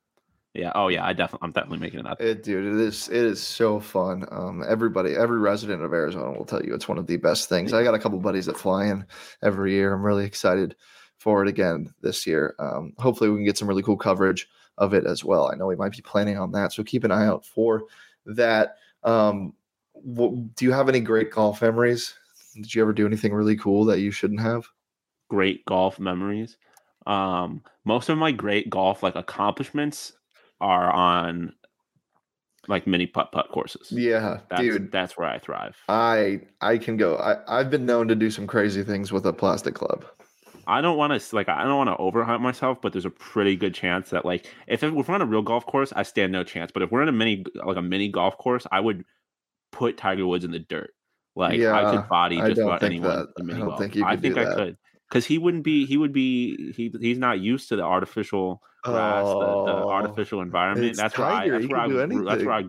Yeah. 0.53 0.72
Oh 0.75 0.88
yeah. 0.88 1.05
I 1.05 1.13
definitely. 1.13 1.46
I'm 1.46 1.51
definitely 1.51 1.79
making 1.79 2.00
it 2.00 2.08
out. 2.08 2.22
It, 2.22 2.44
dude, 2.44 2.65
it 2.65 2.79
is 2.79 3.10
it 3.10 3.25
is 3.25 3.41
so 3.41 3.79
fun. 3.79 4.25
Um, 4.32 4.63
everybody, 4.67 5.15
every 5.15 5.39
resident 5.39 5.82
of 5.82 5.91
Arizona 5.91 6.32
will 6.32 6.46
tell 6.46 6.63
you 6.63 6.74
it's 6.74 6.88
one 6.88 6.98
of 6.98 7.08
the 7.08 7.17
best 7.17 7.50
things. 7.50 7.74
I 7.74 7.84
got 7.84 7.96
a 7.96 8.00
couple 8.00 8.20
buddies 8.20 8.46
that 8.46 8.58
fly 8.58 8.86
in 8.86 9.05
every 9.44 9.74
year. 9.74 9.94
I'm 9.94 10.03
really 10.03 10.25
excited 10.25 10.75
for 11.17 11.41
it 11.41 11.50
again 11.50 11.94
this 12.01 12.27
year. 12.27 12.55
Um, 12.60 12.94
hopefully, 13.00 13.32
we 13.32 13.38
can 13.38 13.46
get 13.46 13.58
some 13.58 13.67
really 13.67 13.84
cool 13.84 13.98
coverage 13.98 14.48
of 14.77 14.94
it 14.94 15.05
as 15.05 15.24
well. 15.24 15.50
I 15.51 15.55
know 15.55 15.67
we 15.67 15.75
might 15.75 15.96
be 15.96 16.01
planning 16.01 16.38
on 16.38 16.51
that, 16.51 16.74
so 16.74 16.84
keep 16.84 17.03
an 17.03 17.12
eye 17.12 17.25
out 17.25 17.46
for 17.46 17.84
that. 18.25 18.77
Um, 19.03 19.53
wh- 19.96 20.34
do 20.55 20.65
you 20.65 20.72
have 20.72 20.89
any 20.89 21.00
great 21.00 21.32
golf 21.32 21.62
memories? 21.62 22.15
Did 22.55 22.74
you 22.74 22.82
ever 22.82 22.94
do 22.94 23.05
anything 23.05 23.34
really 23.34 23.55
cool 23.55 23.86
that 23.86 24.00
you 24.00 24.12
shouldn't 24.12 24.41
have? 24.41 24.65
great 25.29 25.65
golf 25.65 26.00
memories. 26.00 26.58
Um, 27.08 27.63
most 27.84 28.10
of 28.10 28.17
my 28.17 28.32
great 28.32 28.70
golf 28.70 29.03
like 29.03 29.15
accomplishments 29.15 30.13
are 30.60 30.91
on 30.91 31.53
like 32.67 32.88
mini 32.88 33.05
putt 33.05 33.32
putt 33.32 33.50
courses. 33.51 33.91
Yeah, 33.91 34.39
that's, 34.50 34.62
dude. 34.62 34.91
that's 34.91 35.17
where 35.17 35.27
I 35.27 35.39
thrive. 35.39 35.75
I 35.88 36.41
I 36.62 36.77
can 36.77 36.98
go. 36.98 37.17
I 37.17 37.60
I've 37.60 37.70
been 37.70 37.86
known 37.86 38.08
to 38.08 38.15
do 38.15 38.32
some 38.32 38.48
crazy 38.48 38.84
things 38.84 39.12
with 39.12 39.25
a 39.25 39.34
plastic 39.34 39.75
club. 39.75 40.05
I 40.67 40.81
don't 40.81 40.98
want 40.98 41.19
to 41.19 41.36
like 41.36 41.50
I 41.50 41.63
don't 41.63 41.77
want 41.77 41.89
to 41.89 41.95
overhype 42.03 42.41
myself, 42.41 42.79
but 42.81 42.91
there's 42.93 43.05
a 43.05 43.10
pretty 43.10 43.55
good 43.55 43.74
chance 43.74 44.10
that 44.12 44.25
like 44.25 44.48
if, 44.67 44.84
if 44.84 44.91
we're 45.07 45.15
on 45.15 45.22
a 45.22 45.25
real 45.25 45.41
golf 45.41 45.65
course, 45.65 45.91
I 45.95 46.03
stand 46.03 46.31
no 46.31 46.43
chance. 46.43 46.72
But 46.72 46.84
if 46.84 46.91
we're 46.91 47.01
in 47.01 47.10
a 47.10 47.13
mini 47.13 47.45
like 47.63 47.77
a 47.77 47.81
mini 47.81 48.10
golf 48.10 48.38
course, 48.38 48.65
I 48.72 48.79
would 48.79 49.05
put 49.72 49.98
Tiger 49.98 50.25
Woods 50.25 50.45
in 50.45 50.51
the 50.51 50.60
dirt. 50.60 50.91
Like 51.36 51.60
I 51.62 51.91
could 51.95 52.07
body 52.10 52.39
just 52.41 52.62
about 52.62 52.81
anyone. 52.84 53.27
I 53.39 53.41
don't 53.43 53.60
golf. 53.67 53.79
think 53.79 53.95
you 53.95 54.05
I 54.05 54.12
could 54.15 54.22
do 54.22 54.34
think 54.34 54.38
I 54.39 54.45
that. 54.50 54.55
could 54.55 54.77
because 55.10 55.25
he 55.25 55.38
wouldn't 55.38 55.63
be. 55.63 55.86
He 55.86 55.98
would 55.98 56.13
be. 56.13 56.72
He 56.74 56.91
he's 57.00 57.17
not 57.17 57.39
used 57.39 57.69
to 57.69 57.75
the 57.75 57.84
artificial 57.84 58.62
grass, 58.84 59.25
the, 59.25 59.34
the 59.34 59.72
Oh, 59.84 59.89
artificial 59.89 60.41
environment. 60.41 60.95
That's 60.95 61.17
where 61.17 61.27
I. 61.27 61.50
That's 61.50 61.67
where 61.67 61.79
I. 61.79 61.88
can 61.88 62.10
do 62.10 62.15
grew- 62.15 62.25
That's 62.25 62.43
where 62.43 62.53
I. 62.55 62.63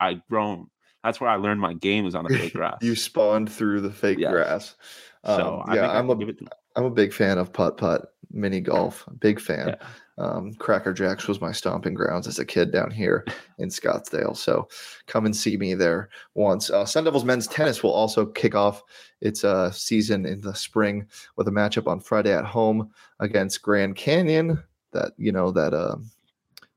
I 0.00 0.22
grown. 0.30 0.68
That's 1.04 1.20
where 1.20 1.28
I 1.30 1.36
learned 1.36 1.60
my 1.60 1.74
game 1.74 2.04
was 2.04 2.14
on 2.14 2.24
the 2.24 2.36
fake 2.36 2.52
grass. 2.54 2.78
you 2.82 2.94
spawned 2.96 3.50
through 3.52 3.82
the 3.82 3.90
fake 3.92 4.18
Yes. 4.18 4.32
grass. 4.32 4.76
so 5.24 5.60
Um, 5.60 5.70
I 5.70 5.74
yeah, 5.74 5.80
think 5.82 5.92
I 5.92 5.98
I'm 5.98 6.10
a 6.10 6.16
give 6.16 6.28
it 6.28 6.38
to 6.38 6.46
I'm 6.78 6.84
a 6.84 6.90
big 6.90 7.12
fan 7.12 7.38
of 7.38 7.52
putt 7.52 7.76
putt 7.76 8.12
mini 8.30 8.60
golf. 8.60 9.04
Big 9.18 9.40
fan. 9.40 9.68
Yeah. 9.68 9.86
Um, 10.16 10.54
Cracker 10.54 10.92
Jax 10.92 11.26
was 11.26 11.40
my 11.40 11.50
stomping 11.50 11.92
grounds 11.92 12.28
as 12.28 12.38
a 12.38 12.44
kid 12.44 12.70
down 12.70 12.92
here 12.92 13.26
in 13.58 13.68
Scottsdale. 13.68 14.36
So 14.36 14.68
come 15.08 15.26
and 15.26 15.34
see 15.34 15.56
me 15.56 15.74
there 15.74 16.08
once. 16.34 16.70
Uh, 16.70 16.84
Sun 16.84 17.02
Devils 17.02 17.24
men's 17.24 17.48
tennis 17.48 17.82
will 17.82 17.92
also 17.92 18.26
kick 18.26 18.54
off 18.54 18.84
its 19.20 19.42
uh, 19.42 19.72
season 19.72 20.24
in 20.24 20.40
the 20.40 20.54
spring 20.54 21.04
with 21.34 21.48
a 21.48 21.50
matchup 21.50 21.88
on 21.88 21.98
Friday 21.98 22.32
at 22.32 22.44
home 22.44 22.92
against 23.18 23.60
Grand 23.60 23.96
Canyon. 23.96 24.62
That 24.92 25.14
you 25.18 25.32
know 25.32 25.50
that 25.50 25.74
uh, 25.74 25.96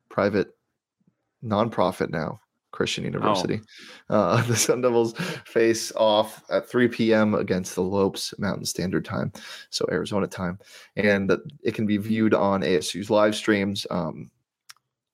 private 0.09 0.55
nonprofit 1.43 2.09
now. 2.09 2.40
Christian 2.71 3.03
University. 3.03 3.61
Uh, 4.09 4.41
the 4.47 4.55
Sun 4.55 4.81
Devils 4.81 5.13
face 5.45 5.91
off 5.95 6.43
at 6.49 6.69
3 6.69 6.87
p.m. 6.87 7.33
against 7.35 7.75
the 7.75 7.81
Lopes 7.81 8.33
Mountain 8.37 8.65
Standard 8.65 9.05
Time, 9.05 9.31
so 9.69 9.85
Arizona 9.91 10.27
time, 10.27 10.59
and 10.95 11.31
it 11.63 11.73
can 11.73 11.85
be 11.85 11.97
viewed 11.97 12.33
on 12.33 12.61
ASU's 12.61 13.09
live 13.09 13.35
streams. 13.35 13.85
Um, 13.89 14.31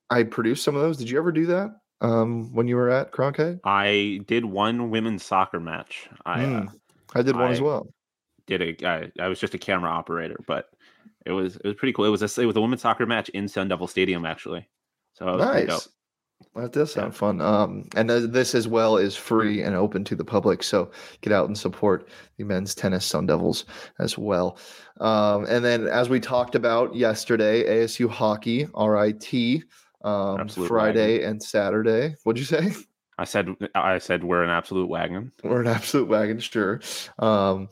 I 0.10 0.24
produced 0.24 0.64
some 0.64 0.76
of 0.76 0.82
those. 0.82 0.98
Did 0.98 1.10
you 1.10 1.18
ever 1.18 1.32
do 1.32 1.46
that 1.48 1.76
um, 2.02 2.54
when 2.54 2.68
you 2.68 2.76
were 2.76 2.90
at 2.90 3.12
Cronkite? 3.12 3.60
I 3.64 4.22
did 4.28 4.46
one 4.46 4.90
women's 4.90 5.26
soccer 5.26 5.60
match. 5.60 6.08
I 6.26 6.44
uh, 6.44 6.48
Mm, 6.48 6.68
I 7.16 7.22
did 7.22 7.36
one 7.36 7.52
as 7.52 7.62
well. 7.62 7.88
did 8.46 8.62
a. 8.62 8.88
I, 8.88 9.12
I 9.20 9.28
was 9.28 9.40
just 9.40 9.54
a 9.54 9.58
camera 9.58 9.90
operator, 9.90 10.38
but 10.48 10.70
it 11.26 11.32
was 11.32 11.56
it 11.58 11.66
was 11.66 11.76
pretty 11.76 11.94
cool. 11.94 12.06
It 12.06 12.10
was 12.10 12.22
a 12.22 12.42
it 12.42 12.46
was 12.46 12.56
a 12.56 12.62
women's 12.62 12.82
soccer 12.82 13.06
match 13.06 13.30
in 13.30 13.48
Sun 13.48 13.68
Devil 13.68 13.88
Stadium 13.88 14.26
actually. 14.26 14.68
So 15.14 15.28
it 15.28 15.38
pretty 15.52 15.68
dope. 15.68 15.76
Nice. 15.80 15.90
That 16.58 16.74
does 16.74 16.92
sound 16.92 17.16
fun. 17.16 17.40
Um, 17.40 17.88
and 17.96 18.10
uh, 18.10 18.22
this 18.22 18.56
as 18.56 18.68
well 18.68 18.98
is 18.98 19.16
free 19.16 19.62
and 19.62 19.76
open 19.76 20.04
to 20.06 20.16
the 20.16 20.26
public. 20.26 20.64
So 20.64 20.90
get 21.22 21.32
out 21.32 21.48
and 21.48 21.58
support 21.58 22.10
the 22.38 22.44
men's 22.44 22.74
tennis 22.74 23.06
Sun 23.06 23.28
Devils 23.28 23.66
as 24.00 24.18
well. 24.18 24.58
Um, 25.00 25.46
and 25.46 25.64
then, 25.64 25.88
as 25.88 26.10
we 26.10 26.20
talked 26.20 26.56
about 26.56 26.96
yesterday, 26.96 27.64
ASU 27.64 28.10
hockey, 28.10 28.68
RIT, 28.76 29.64
um, 30.04 30.48
Friday 30.48 31.24
and 31.24 31.42
Saturday. 31.42 32.16
What'd 32.24 32.40
you 32.40 32.46
say? 32.46 32.72
I 33.20 33.24
said 33.26 33.56
I 33.74 33.98
said 33.98 34.24
we're 34.24 34.44
an 34.44 34.50
absolute 34.50 34.90
wagon. 34.90 35.32
We're 35.44 35.62
an 35.62 35.68
absolute 35.68 36.08
wagon, 36.08 36.40
sure. 36.40 36.82
Um, 37.20 37.70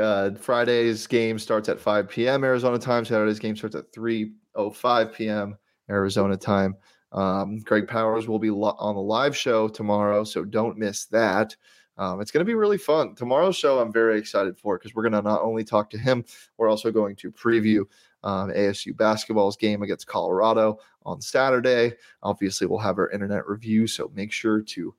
uh, 0.00 0.30
Friday's 0.38 1.06
game 1.06 1.38
starts 1.38 1.68
at 1.68 1.78
5 1.78 2.08
p.m. 2.08 2.44
Arizona 2.44 2.78
time. 2.78 3.04
Saturday's 3.04 3.38
game 3.38 3.56
starts 3.56 3.76
at 3.76 3.92
3:05 3.92 5.12
p.m. 5.12 5.58
Arizona 5.90 6.36
time. 6.36 6.76
Um, 7.14 7.60
Greg 7.60 7.86
Powers 7.86 8.28
will 8.28 8.40
be 8.40 8.50
lo- 8.50 8.76
on 8.78 8.96
the 8.96 9.00
live 9.00 9.36
show 9.36 9.68
tomorrow, 9.68 10.24
so 10.24 10.44
don't 10.44 10.76
miss 10.76 11.06
that. 11.06 11.56
Um, 11.96 12.20
it's 12.20 12.32
going 12.32 12.44
to 12.44 12.48
be 12.48 12.56
really 12.56 12.76
fun. 12.76 13.14
Tomorrow's 13.14 13.56
show, 13.56 13.78
I'm 13.78 13.92
very 13.92 14.18
excited 14.18 14.58
for 14.58 14.76
because 14.76 14.94
we're 14.94 15.04
going 15.04 15.12
to 15.12 15.22
not 15.22 15.42
only 15.42 15.62
talk 15.62 15.88
to 15.90 15.98
him, 15.98 16.24
we're 16.58 16.68
also 16.68 16.90
going 16.90 17.14
to 17.16 17.30
preview 17.30 17.84
um, 18.24 18.50
ASU 18.50 18.96
basketball's 18.96 19.56
game 19.56 19.82
against 19.82 20.08
Colorado 20.08 20.78
on 21.04 21.20
Saturday. 21.20 21.92
Obviously, 22.24 22.66
we'll 22.66 22.80
have 22.80 22.98
our 22.98 23.10
internet 23.10 23.46
review, 23.46 23.86
so 23.86 24.10
make 24.14 24.32
sure 24.32 24.60
to 24.60 24.92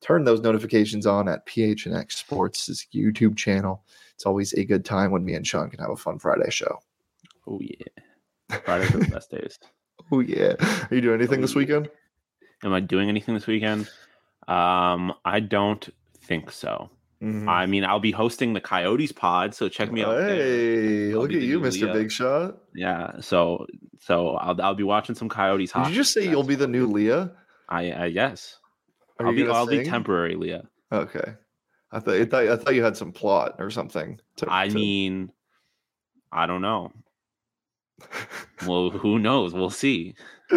turn 0.00 0.24
those 0.24 0.40
notifications 0.40 1.06
on 1.06 1.28
at 1.28 1.44
PHNX 1.46 2.12
Sports' 2.12 2.86
YouTube 2.94 3.36
channel. 3.36 3.84
It's 4.14 4.24
always 4.24 4.54
a 4.54 4.64
good 4.64 4.86
time 4.86 5.10
when 5.10 5.24
me 5.24 5.34
and 5.34 5.46
Sean 5.46 5.68
can 5.68 5.80
have 5.80 5.90
a 5.90 5.96
fun 5.96 6.18
Friday 6.18 6.50
show. 6.50 6.78
Oh 7.46 7.60
yeah, 7.60 8.58
Fridays 8.64 8.94
are 8.94 8.98
the 8.98 9.08
best 9.08 9.30
days. 9.30 9.58
Oh 10.12 10.20
yeah! 10.20 10.54
Are 10.90 10.94
you 10.94 11.00
doing 11.00 11.14
anything 11.20 11.40
this 11.40 11.54
weekend? 11.54 11.90
Am 12.64 12.72
I 12.72 12.80
doing 12.80 13.08
anything 13.08 13.34
this 13.34 13.46
weekend? 13.46 13.88
Um, 14.46 15.12
I 15.24 15.40
don't 15.40 15.86
think 16.22 16.50
so. 16.50 16.90
Mhm. 17.22 17.48
I 17.48 17.66
mean, 17.66 17.84
I'll 17.84 18.00
be 18.00 18.12
hosting 18.12 18.52
the 18.52 18.60
Coyotes 18.60 19.12
pod, 19.12 19.54
so 19.54 19.68
check 19.68 19.90
me 19.92 20.02
out. 20.04 20.18
Hey, 20.20 21.12
look 21.14 21.32
at 21.32 21.42
you, 21.42 21.60
Mr. 21.60 21.92
Big 21.92 22.10
Shot. 22.12 22.58
Yeah, 22.74 23.20
so 23.20 23.66
so 24.00 24.30
I'll 24.36 24.60
I'll 24.62 24.74
be 24.74 24.84
watching 24.84 25.14
some 25.14 25.28
Coyotes. 25.28 25.72
Did 25.72 25.88
you 25.88 25.94
just 25.94 26.12
say 26.14 26.28
you'll 26.28 26.44
be 26.44 26.54
the 26.54 26.68
new 26.68 26.86
Leah? 26.86 27.32
I, 27.68 27.90
I 27.90 28.04
yes. 28.06 28.58
Are 29.18 29.26
I'll 29.26 29.34
be 29.34 29.46
I'll 29.48 29.66
be 29.66 29.84
temporary, 29.84 30.36
Leah. 30.36 30.64
Okay. 30.92 31.34
I 31.90 32.00
thought, 32.00 32.14
I 32.14 32.24
thought 32.24 32.48
I 32.48 32.56
thought 32.56 32.74
you 32.74 32.84
had 32.84 32.96
some 32.96 33.12
plot 33.12 33.56
or 33.58 33.70
something. 33.70 34.20
to- 34.36 34.46
I 34.48 34.68
to- 34.68 34.74
mean, 34.74 35.32
I 36.32 36.46
don't 36.46 36.62
know. 36.62 36.92
Well, 38.66 38.90
who 38.90 39.18
knows? 39.18 39.54
We'll 39.54 39.70
see. 39.70 40.14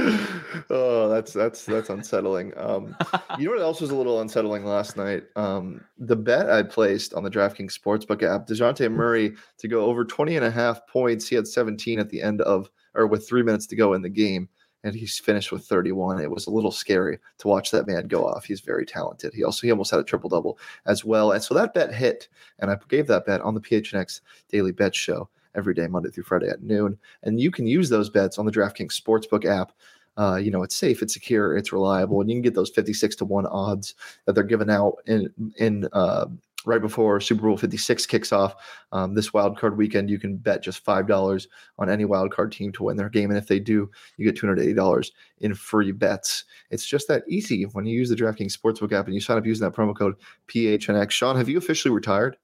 oh, 0.69 1.10
that's 1.10 1.33
that's 1.33 1.65
that's 1.65 1.89
unsettling. 1.89 2.53
Um, 2.57 2.95
you 3.38 3.45
know 3.45 3.51
what 3.51 3.62
else 3.62 3.81
was 3.81 3.91
a 3.91 3.95
little 3.95 4.21
unsettling 4.21 4.65
last 4.65 4.95
night? 4.95 5.24
Um, 5.36 5.81
the 5.98 6.15
bet 6.15 6.50
I 6.50 6.63
placed 6.63 7.13
on 7.13 7.24
the 7.24 7.29
DraftKings 7.29 7.77
Sportsbook 7.77 8.24
app, 8.24 8.48
Dejounte 8.48 8.89
Murray 8.91 9.36
to 9.57 9.67
go 9.67 9.86
over 9.86 10.05
20 10.05 10.38
and 10.38 10.45
a 10.45 10.51
half 10.51 10.88
points. 10.88 11.27
He 11.27 11.36
had 11.36 11.45
17 11.45 12.00
at 12.00 12.10
the 12.10 12.21
end 12.21 12.41
of, 12.41 12.69
or 12.95 13.05
with 13.05 13.27
three 13.27 13.43
minutes 13.43 13.67
to 13.67 13.75
go 13.75 13.93
in 13.93 14.01
the 14.01 14.10
game, 14.10 14.48
and 14.86 14.95
he's 14.95 15.19
finished 15.19 15.51
with 15.51 15.65
31. 15.65 16.21
It 16.21 16.31
was 16.31 16.48
a 16.48 16.51
little 16.51 16.71
scary 16.71 17.19
to 17.39 17.48
watch 17.50 17.69
that 17.71 17.86
man 17.86 18.07
go 18.07 18.25
off. 18.25 18.45
He's 18.45 18.62
very 18.62 18.86
talented. 18.86 19.33
He 19.33 19.43
also, 19.43 19.67
he 19.67 19.71
almost 19.71 19.91
had 19.91 20.00
a 20.00 20.05
triple 20.05 20.29
double 20.29 20.57
as 20.86 21.03
well. 21.03 21.33
And 21.33 21.43
so 21.43 21.53
that 21.53 21.74
bet 21.74 21.93
hit, 21.93 22.29
and 22.60 22.71
I 22.71 22.77
gave 22.88 23.07
that 23.07 23.25
bet 23.25 23.41
on 23.41 23.55
the 23.55 23.62
PHNX 23.62 24.21
Daily 24.50 24.71
Bet 24.71 24.95
Show 24.95 25.29
every 25.55 25.74
day, 25.74 25.88
Monday 25.88 26.10
through 26.10 26.24
Friday 26.24 26.50
at 26.50 26.63
noon. 26.63 26.98
And 27.24 27.39
you 27.39 27.51
can 27.51 27.67
use 27.67 27.89
those 27.89 28.10
bets 28.10 28.38
on 28.38 28.46
the 28.46 28.51
DraftKings 28.51 29.00
Sportsbook 29.00 29.46
app. 29.46 29.74
Uh, 30.17 30.36
you 30.36 30.51
know, 30.51 30.62
it's 30.62 30.75
safe, 30.75 31.01
it's 31.01 31.13
secure, 31.13 31.55
it's 31.55 31.72
reliable, 31.72 32.20
and 32.20 32.29
you 32.29 32.36
can 32.36 32.41
get 32.41 32.53
those 32.53 32.70
56 32.70 33.15
to 33.15 33.25
1 33.25 33.46
odds 33.48 33.96
that 34.25 34.34
they're 34.34 34.43
giving 34.43 34.70
out 34.70 34.98
in 35.08 35.34
in 35.58 35.88
uh, 35.93 36.25
right 36.65 36.81
before 36.81 37.20
Super 37.20 37.43
Bowl 37.43 37.58
56 37.58 38.05
kicks 38.05 38.31
off. 38.31 38.55
Um, 38.91 39.15
this 39.15 39.34
wild 39.34 39.58
card 39.58 39.77
weekend, 39.77 40.10
you 40.10 40.20
can 40.20 40.38
bet 40.38 40.62
just 40.62 40.86
$5 40.86 41.48
on 41.79 41.89
any 41.89 42.05
wild 42.05 42.31
card 42.31 42.51
team 42.51 42.72
to 42.74 42.84
win 42.84 42.98
their 42.98 43.10
game. 43.10 43.29
And 43.29 43.38
if 43.38 43.48
they 43.48 43.60
do, 43.60 43.89
you 44.17 44.31
get 44.31 44.41
$280 44.41 45.12
in 45.39 45.53
free 45.55 45.91
bets. 45.91 46.46
It's 46.70 46.86
just 46.86 47.08
that 47.08 47.24
easy 47.27 47.63
when 47.63 47.86
you 47.86 47.98
use 47.98 48.10
the 48.10 48.15
DraftKings 48.15 48.58
Sportsbook 48.58 48.91
app 48.91 49.05
and 49.05 49.15
you 49.15 49.22
sign 49.22 49.38
up 49.38 49.46
using 49.46 49.65
that 49.65 49.75
promo 49.75 49.96
code 49.96 50.15
PHNX. 50.48 51.12
Sean, 51.12 51.36
have 51.36 51.50
you 51.50 51.58
officially 51.58 51.93
retired? 51.93 52.38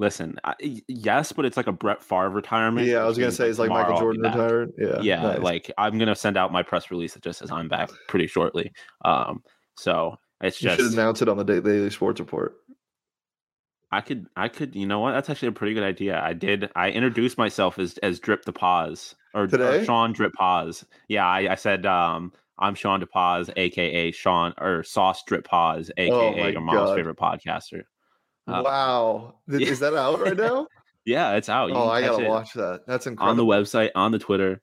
Listen, 0.00 0.36
I, 0.44 0.54
yes, 0.86 1.32
but 1.32 1.44
it's 1.44 1.56
like 1.56 1.66
a 1.66 1.72
Brett 1.72 2.02
Favre 2.02 2.30
retirement. 2.30 2.86
Yeah, 2.86 2.98
I 2.98 3.06
was 3.06 3.18
gonna 3.18 3.32
say 3.32 3.48
it's 3.48 3.58
like 3.58 3.68
Michael 3.68 3.96
tomorrow 3.96 4.06
I'll 4.06 4.12
be 4.12 4.18
Jordan 4.18 4.40
retired. 4.40 4.72
Yeah, 4.78 5.00
Yeah, 5.02 5.22
nice. 5.22 5.38
like 5.40 5.70
I'm 5.76 5.98
gonna 5.98 6.14
send 6.14 6.36
out 6.36 6.52
my 6.52 6.62
press 6.62 6.90
release 6.92 7.14
that 7.14 7.22
just 7.24 7.40
says 7.40 7.50
I'm 7.50 7.68
back 7.68 7.90
pretty 8.06 8.28
shortly. 8.28 8.72
Um, 9.04 9.42
so 9.76 10.16
it's 10.40 10.62
you 10.62 10.68
just 10.68 10.80
should 10.80 10.92
announce 10.92 11.20
it 11.20 11.28
on 11.28 11.36
the 11.36 11.44
Da- 11.44 11.60
Daily 11.60 11.90
Sports 11.90 12.20
Report. 12.20 12.54
I 13.90 14.02
could, 14.02 14.26
I 14.36 14.48
could, 14.48 14.76
you 14.76 14.86
know 14.86 15.00
what? 15.00 15.12
That's 15.12 15.30
actually 15.30 15.48
a 15.48 15.52
pretty 15.52 15.72
good 15.74 15.82
idea. 15.82 16.20
I 16.22 16.34
did. 16.34 16.70
I 16.76 16.90
introduced 16.90 17.38
myself 17.38 17.78
as 17.78 17.96
as 17.98 18.20
Drip 18.20 18.44
the 18.44 18.52
Pause 18.52 19.16
or, 19.34 19.44
or 19.52 19.84
Sean 19.84 20.12
Drip 20.12 20.32
Pause. 20.34 20.84
Yeah, 21.08 21.26
I, 21.26 21.52
I 21.52 21.54
said 21.54 21.86
um, 21.86 22.32
I'm 22.58 22.74
Sean 22.74 23.00
DePaz, 23.02 23.50
aka 23.56 24.10
Sean 24.12 24.52
or 24.58 24.82
Sauce 24.84 25.24
Drip 25.24 25.44
Pause, 25.44 25.90
Oh 25.98 26.02
aka 26.02 26.40
my 26.42 26.48
your 26.50 26.60
mom's 26.60 26.78
God. 26.90 26.96
favorite 26.96 27.16
podcaster. 27.16 27.82
Uh, 28.48 28.62
wow, 28.64 29.34
is 29.48 29.80
that 29.80 29.94
out 29.94 30.20
right 30.20 30.36
now? 30.48 30.66
Yeah, 31.04 31.34
it's 31.36 31.48
out. 31.48 31.68
You 31.70 31.74
oh, 31.76 31.88
I 31.88 32.00
gotta 32.02 32.26
watch 32.28 32.52
that. 32.54 32.82
That's 32.86 33.06
incredible. 33.06 33.30
on 33.30 33.36
the 33.36 33.44
website, 33.44 33.90
on 33.94 34.12
the 34.12 34.18
Twitter. 34.18 34.60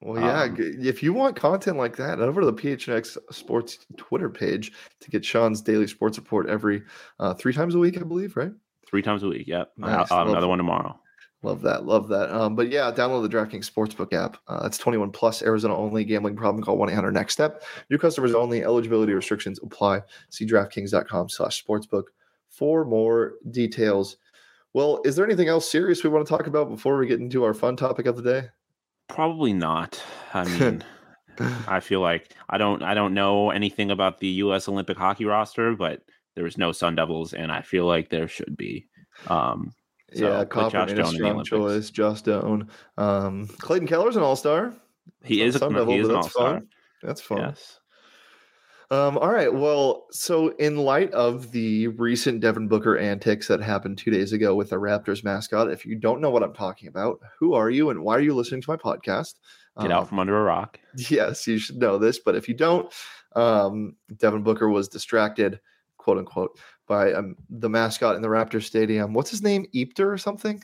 Well, 0.00 0.20
yeah. 0.20 0.42
Um, 0.42 0.56
if 0.58 1.02
you 1.02 1.12
want 1.14 1.34
content 1.36 1.78
like 1.78 1.96
that, 1.96 2.18
head 2.18 2.28
over 2.28 2.40
to 2.40 2.46
the 2.46 2.52
PHNX 2.52 3.16
Sports 3.32 3.86
Twitter 3.96 4.28
page 4.28 4.72
to 5.00 5.10
get 5.10 5.24
Sean's 5.24 5.62
daily 5.62 5.86
sports 5.86 6.18
report 6.18 6.48
every 6.48 6.82
uh, 7.20 7.34
three 7.34 7.52
times 7.52 7.74
a 7.74 7.78
week, 7.78 7.96
I 7.98 8.02
believe. 8.02 8.36
Right? 8.36 8.52
Three 8.86 9.02
times 9.02 9.22
a 9.22 9.28
week. 9.28 9.46
Yep. 9.46 9.72
I'll- 9.82 10.06
I'll 10.10 10.18
have 10.18 10.28
another 10.28 10.48
one 10.48 10.58
tomorrow. 10.58 10.98
Love 11.42 11.60
that. 11.62 11.84
Love 11.84 12.08
that. 12.08 12.30
Um, 12.34 12.56
but 12.56 12.70
yeah, 12.70 12.90
download 12.90 13.22
the 13.22 13.34
DraftKings 13.36 13.70
Sportsbook 13.70 14.14
app. 14.14 14.38
Uh, 14.48 14.62
it's 14.64 14.78
21 14.78 15.10
plus, 15.10 15.42
Arizona 15.42 15.76
only. 15.76 16.02
Gambling 16.02 16.36
problem? 16.36 16.64
Call 16.64 16.78
1 16.78 16.88
800 16.88 17.12
Next 17.12 17.34
Step. 17.34 17.62
New 17.90 17.98
customers 17.98 18.34
only. 18.34 18.64
Eligibility 18.64 19.12
restrictions 19.12 19.60
apply. 19.62 20.00
See 20.30 20.46
DraftKings.com/sportsbook 20.46 22.04
for 22.56 22.84
more 22.84 23.34
details. 23.50 24.16
Well, 24.72 25.00
is 25.04 25.16
there 25.16 25.24
anything 25.24 25.48
else 25.48 25.70
serious 25.70 26.02
we 26.02 26.10
want 26.10 26.26
to 26.26 26.30
talk 26.30 26.46
about 26.46 26.68
before 26.68 26.96
we 26.96 27.06
get 27.06 27.20
into 27.20 27.44
our 27.44 27.54
fun 27.54 27.76
topic 27.76 28.06
of 28.06 28.16
the 28.16 28.22
day? 28.22 28.48
Probably 29.08 29.52
not. 29.52 30.02
I 30.32 30.44
mean, 30.58 30.84
I 31.68 31.80
feel 31.80 32.00
like 32.00 32.34
I 32.48 32.58
don't 32.58 32.82
I 32.82 32.94
don't 32.94 33.14
know 33.14 33.50
anything 33.50 33.90
about 33.90 34.18
the 34.18 34.28
US 34.28 34.68
Olympic 34.68 34.96
hockey 34.96 35.24
roster, 35.24 35.74
but 35.74 36.02
there 36.34 36.44
was 36.44 36.58
no 36.58 36.72
Sun 36.72 36.96
Devils 36.96 37.34
and 37.34 37.52
I 37.52 37.62
feel 37.62 37.86
like 37.86 38.08
there 38.08 38.28
should 38.28 38.56
be. 38.56 38.86
Um 39.28 39.72
so 40.12 40.28
yeah, 40.30 40.44
Copper 40.44 40.70
Josh 40.70 40.88
made 40.88 40.98
a 40.98 41.02
Doan 41.02 41.14
in 41.14 41.38
the 41.38 41.44
strong 41.44 41.44
choice. 41.44 41.90
Josh 41.90 42.22
Doan. 42.22 42.68
Um, 42.96 43.48
Clayton 43.58 43.88
Keller's 43.88 44.16
an 44.16 44.22
all 44.22 44.36
star. 44.36 44.72
he 45.24 45.42
is 45.42 45.56
a, 45.56 45.58
Sun 45.58 45.72
he 45.72 45.78
Devil, 45.78 45.94
is 45.94 46.08
an 46.08 46.14
that's 46.14 46.26
all-star. 46.26 46.52
fun. 46.54 46.68
That's 47.02 47.20
fun. 47.20 47.38
Yes. 47.38 47.80
Um, 48.94 49.18
all 49.18 49.30
right. 49.32 49.52
Well, 49.52 50.06
so 50.12 50.48
in 50.56 50.76
light 50.76 51.10
of 51.12 51.50
the 51.50 51.88
recent 51.88 52.40
Devin 52.40 52.68
Booker 52.68 52.96
antics 52.96 53.48
that 53.48 53.60
happened 53.60 53.98
two 53.98 54.10
days 54.10 54.32
ago 54.32 54.54
with 54.54 54.70
the 54.70 54.76
Raptors 54.76 55.24
mascot, 55.24 55.70
if 55.70 55.84
you 55.84 55.96
don't 55.96 56.20
know 56.20 56.30
what 56.30 56.42
I'm 56.42 56.54
talking 56.54 56.88
about, 56.88 57.18
who 57.38 57.54
are 57.54 57.70
you 57.70 57.90
and 57.90 58.00
why 58.02 58.16
are 58.16 58.20
you 58.20 58.34
listening 58.34 58.62
to 58.62 58.70
my 58.70 58.76
podcast? 58.76 59.34
Get 59.80 59.86
Um, 59.86 59.92
out 59.92 60.08
from 60.08 60.20
under 60.20 60.38
a 60.38 60.42
rock. 60.44 60.78
Yes, 61.10 61.46
you 61.46 61.58
should 61.58 61.76
know 61.76 61.98
this, 61.98 62.20
but 62.20 62.36
if 62.36 62.48
you 62.48 62.54
don't, 62.54 62.92
um, 63.34 63.96
Devin 64.16 64.42
Booker 64.44 64.68
was 64.68 64.86
distracted, 64.88 65.58
quote 65.98 66.18
unquote, 66.18 66.56
by 66.86 67.12
um, 67.14 67.34
the 67.50 67.68
mascot 67.68 68.14
in 68.14 68.22
the 68.22 68.28
Raptors 68.28 68.62
stadium. 68.64 69.12
What's 69.14 69.30
his 69.30 69.42
name? 69.42 69.66
Eepter 69.74 70.06
or 70.06 70.18
something? 70.18 70.62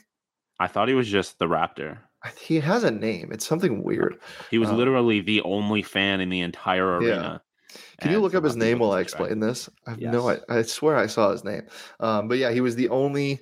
I 0.59 0.67
thought 0.67 0.87
he 0.87 0.93
was 0.93 1.09
just 1.09 1.37
the 1.39 1.47
Raptor. 1.47 1.97
He 2.39 2.59
has 2.59 2.83
a 2.83 2.91
name. 2.91 3.31
It's 3.31 3.47
something 3.47 3.83
weird. 3.83 4.15
He 4.51 4.59
was 4.59 4.69
Um, 4.69 4.77
literally 4.77 5.21
the 5.21 5.41
only 5.41 5.81
fan 5.81 6.21
in 6.21 6.29
the 6.29 6.41
entire 6.41 7.01
Yeah. 7.01 7.37
Can 7.99 8.11
you 8.11 8.19
look 8.19 8.35
up 8.35 8.43
his 8.43 8.55
name 8.55 8.79
while 8.79 8.91
I 8.91 9.01
explain 9.01 9.39
this? 9.39 9.69
I 9.87 9.91
have 9.91 9.99
no, 9.99 10.29
I, 10.29 10.39
I 10.49 10.61
swear 10.63 10.97
I 10.97 11.07
saw 11.07 11.31
his 11.31 11.43
name. 11.43 11.63
Um, 11.99 12.27
but 12.27 12.37
yeah, 12.37 12.51
he 12.51 12.61
was 12.61 12.75
the 12.75 12.89
only 12.89 13.39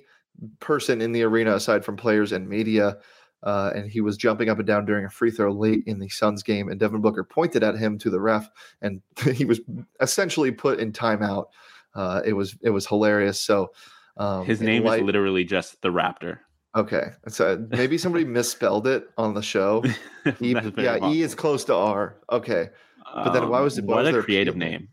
person 0.58 1.00
in 1.00 1.12
the 1.12 1.22
arena 1.22 1.54
aside 1.54 1.84
from 1.84 1.96
players 1.96 2.32
and 2.32 2.48
media. 2.48 2.98
Uh, 3.42 3.72
and 3.74 3.90
he 3.90 4.02
was 4.02 4.18
jumping 4.18 4.50
up 4.50 4.58
and 4.58 4.66
down 4.66 4.84
during 4.84 5.06
a 5.06 5.10
free 5.10 5.30
throw 5.30 5.50
late 5.50 5.82
in 5.86 5.98
the 5.98 6.08
Suns 6.10 6.42
game. 6.42 6.68
And 6.68 6.78
Devin 6.78 7.00
Booker 7.00 7.24
pointed 7.24 7.62
at 7.62 7.74
him 7.74 7.96
to 7.98 8.10
the 8.10 8.20
ref, 8.20 8.50
and 8.82 9.00
he 9.34 9.46
was 9.46 9.60
essentially 10.00 10.50
put 10.50 10.78
in 10.78 10.92
timeout. 10.92 11.46
Uh, 11.94 12.20
it 12.24 12.34
was 12.34 12.56
it 12.62 12.70
was 12.70 12.86
hilarious. 12.86 13.40
So 13.40 13.72
um, 14.18 14.44
His 14.44 14.60
name 14.60 14.84
light- 14.84 15.00
is 15.00 15.06
literally 15.06 15.44
just 15.44 15.80
the 15.80 15.88
Raptor. 15.88 16.38
okay. 16.76 17.12
So 17.28 17.66
maybe 17.70 17.96
somebody 17.96 18.24
misspelled 18.26 18.86
it 18.86 19.08
on 19.16 19.32
the 19.34 19.42
show. 19.42 19.82
E, 20.42 20.54
yeah, 20.76 21.08
E 21.08 21.22
is 21.22 21.34
close 21.34 21.64
to 21.64 21.74
R. 21.74 22.16
Okay. 22.30 22.68
But 23.14 23.32
then 23.32 23.48
why 23.48 23.60
was 23.60 23.78
it- 23.78 23.84
what 23.84 23.98
was 23.98 24.08
a 24.08 24.22
creative 24.22 24.56
name? 24.56 24.88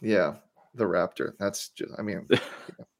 Yeah, 0.00 0.36
the 0.74 0.84
Raptor. 0.84 1.32
That's 1.38 1.68
just, 1.70 1.92
I 1.98 2.02
mean, 2.02 2.26
yeah. 2.30 2.38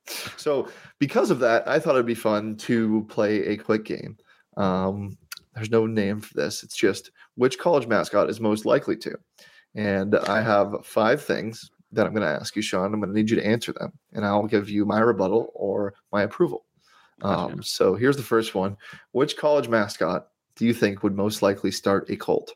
so 0.37 0.69
because 0.99 1.31
of 1.31 1.39
that, 1.41 1.67
I 1.69 1.79
thought 1.79 1.95
it'd 1.95 2.07
be 2.07 2.15
fun 2.15 2.57
to 2.59 3.05
play 3.09 3.47
a 3.47 3.57
quick 3.57 3.85
game. 3.85 4.17
Um, 4.57 5.17
there's 5.55 5.71
no 5.71 5.87
name 5.87 6.21
for 6.21 6.35
this. 6.35 6.63
It's 6.63 6.77
just 6.77 7.11
which 7.35 7.59
college 7.59 7.87
mascot 7.87 8.31
is 8.31 8.41
most 8.41 8.65
likely 8.65 8.97
to. 8.99 9.17
And 9.75 10.15
I 10.17 10.41
have 10.43 10.85
five 10.85 11.23
things 11.23 11.71
that 11.93 12.07
I'm 12.07 12.15
going 12.15 12.27
to 12.27 12.41
ask 12.41 12.55
you, 12.57 12.63
Sean. 12.63 12.93
I'm 12.93 13.01
going 13.01 13.13
to 13.13 13.19
need 13.19 13.31
you 13.31 13.37
to 13.37 13.47
answer 13.47 13.73
them, 13.73 13.93
and 14.13 14.25
I'll 14.25 14.47
give 14.47 14.69
you 14.71 14.85
my 14.85 15.01
rebuttal 15.01 15.51
or 15.55 15.95
my 16.11 16.23
approval. 16.23 16.65
Um, 17.23 17.63
so 17.63 17.95
here's 17.95 18.17
the 18.17 18.23
first 18.23 18.55
one: 18.55 18.77
Which 19.13 19.37
college 19.37 19.69
mascot 19.69 20.29
do 20.57 20.67
you 20.67 20.75
think 20.75 21.03
would 21.03 21.15
most 21.17 21.43
likely 21.43 21.71
start 21.71 22.11
a 22.11 22.17
cult? 22.17 22.55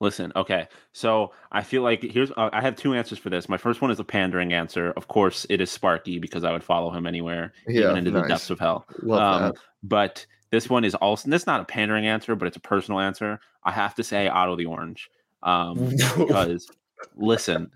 Listen, 0.00 0.32
okay. 0.36 0.68
So 0.92 1.32
I 1.50 1.62
feel 1.62 1.82
like 1.82 2.02
here's 2.02 2.30
uh, 2.32 2.50
I 2.52 2.60
have 2.60 2.76
two 2.76 2.94
answers 2.94 3.18
for 3.18 3.30
this. 3.30 3.48
My 3.48 3.56
first 3.56 3.82
one 3.82 3.90
is 3.90 3.98
a 3.98 4.04
pandering 4.04 4.52
answer. 4.52 4.92
Of 4.96 5.08
course, 5.08 5.44
it 5.50 5.60
is 5.60 5.70
Sparky 5.70 6.18
because 6.18 6.44
I 6.44 6.52
would 6.52 6.62
follow 6.62 6.90
him 6.90 7.06
anywhere, 7.06 7.52
Yeah, 7.66 7.90
even 7.90 7.98
into 7.98 8.10
the 8.12 8.22
depths 8.22 8.50
of 8.50 8.60
hell. 8.60 8.86
Um. 9.10 9.54
But 9.82 10.26
this 10.50 10.70
one 10.70 10.84
is 10.84 10.94
also 10.94 11.28
that's 11.28 11.46
not 11.46 11.60
a 11.60 11.64
pandering 11.64 12.06
answer, 12.06 12.36
but 12.36 12.46
it's 12.46 12.56
a 12.56 12.60
personal 12.60 13.00
answer. 13.00 13.40
I 13.64 13.72
have 13.72 13.94
to 13.96 14.04
say 14.04 14.28
Otto 14.28 14.56
the 14.56 14.66
Orange. 14.66 15.10
Um, 15.42 15.94
because 16.16 16.68
listen, 17.16 17.70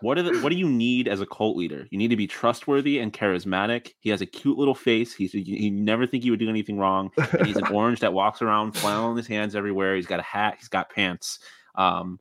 what 0.00 0.18
are 0.18 0.22
the, 0.22 0.38
what 0.40 0.50
do 0.50 0.56
you 0.56 0.68
need 0.68 1.08
as 1.08 1.20
a 1.20 1.26
cult 1.26 1.56
leader? 1.56 1.86
You 1.90 1.98
need 1.98 2.08
to 2.08 2.16
be 2.16 2.26
trustworthy 2.26 2.98
and 2.98 3.12
charismatic. 3.12 3.92
He 4.00 4.10
has 4.10 4.20
a 4.20 4.26
cute 4.26 4.58
little 4.58 4.74
face. 4.74 5.14
He's 5.14 5.34
you, 5.34 5.42
you 5.42 5.70
never 5.70 6.06
think 6.06 6.24
he 6.24 6.30
would 6.30 6.40
do 6.40 6.48
anything 6.48 6.78
wrong. 6.78 7.10
And 7.16 7.46
he's 7.46 7.56
an 7.56 7.66
orange 7.72 8.00
that 8.00 8.12
walks 8.12 8.42
around 8.42 8.72
flailing 8.72 9.16
his 9.16 9.26
hands 9.26 9.54
everywhere. 9.54 9.96
He's 9.96 10.06
got 10.06 10.20
a 10.20 10.24
hat. 10.24 10.56
He's 10.58 10.68
got 10.68 10.90
pants. 10.90 11.38
Um, 11.80 12.20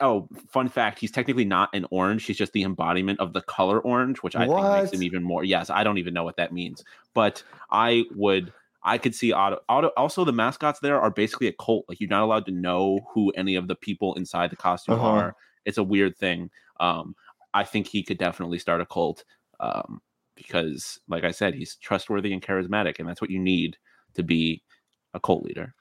oh, 0.00 0.28
fun 0.48 0.68
fact: 0.68 0.98
he's 0.98 1.10
technically 1.10 1.44
not 1.44 1.68
an 1.74 1.86
orange. 1.90 2.24
He's 2.24 2.36
just 2.38 2.52
the 2.52 2.62
embodiment 2.62 3.20
of 3.20 3.32
the 3.32 3.42
color 3.42 3.80
orange, 3.80 4.18
which 4.22 4.34
I 4.36 4.46
think 4.46 4.58
makes 4.72 4.92
him 4.92 5.02
even 5.02 5.22
more. 5.22 5.44
Yes, 5.44 5.70
I 5.70 5.84
don't 5.84 5.98
even 5.98 6.14
know 6.14 6.24
what 6.24 6.36
that 6.36 6.52
means, 6.52 6.82
but 7.14 7.42
I 7.70 8.04
would. 8.14 8.52
I 8.86 8.98
could 8.98 9.14
see 9.14 9.32
Otto. 9.32 9.60
Otto. 9.68 9.90
Also, 9.96 10.24
the 10.24 10.32
mascots 10.32 10.80
there 10.80 11.00
are 11.00 11.10
basically 11.10 11.46
a 11.48 11.52
cult. 11.52 11.84
Like 11.88 12.00
you're 12.00 12.10
not 12.10 12.22
allowed 12.22 12.46
to 12.46 12.52
know 12.52 13.00
who 13.14 13.30
any 13.30 13.54
of 13.56 13.68
the 13.68 13.74
people 13.74 14.14
inside 14.14 14.50
the 14.50 14.56
costume 14.56 14.96
Uh-huh. 14.96 15.06
are. 15.06 15.36
It's 15.64 15.78
a 15.78 15.82
weird 15.82 16.16
thing. 16.18 16.50
Um, 16.80 17.14
I 17.54 17.64
think 17.64 17.86
he 17.86 18.02
could 18.02 18.18
definitely 18.18 18.58
start 18.58 18.80
a 18.82 18.86
cult 18.86 19.24
um, 19.60 20.02
because, 20.34 20.98
like 21.08 21.24
I 21.24 21.30
said, 21.30 21.54
he's 21.54 21.76
trustworthy 21.76 22.32
and 22.32 22.42
charismatic, 22.42 22.98
and 22.98 23.08
that's 23.08 23.20
what 23.22 23.30
you 23.30 23.38
need 23.38 23.78
to 24.14 24.22
be 24.22 24.62
a 25.14 25.20
cult 25.20 25.44
leader. 25.44 25.74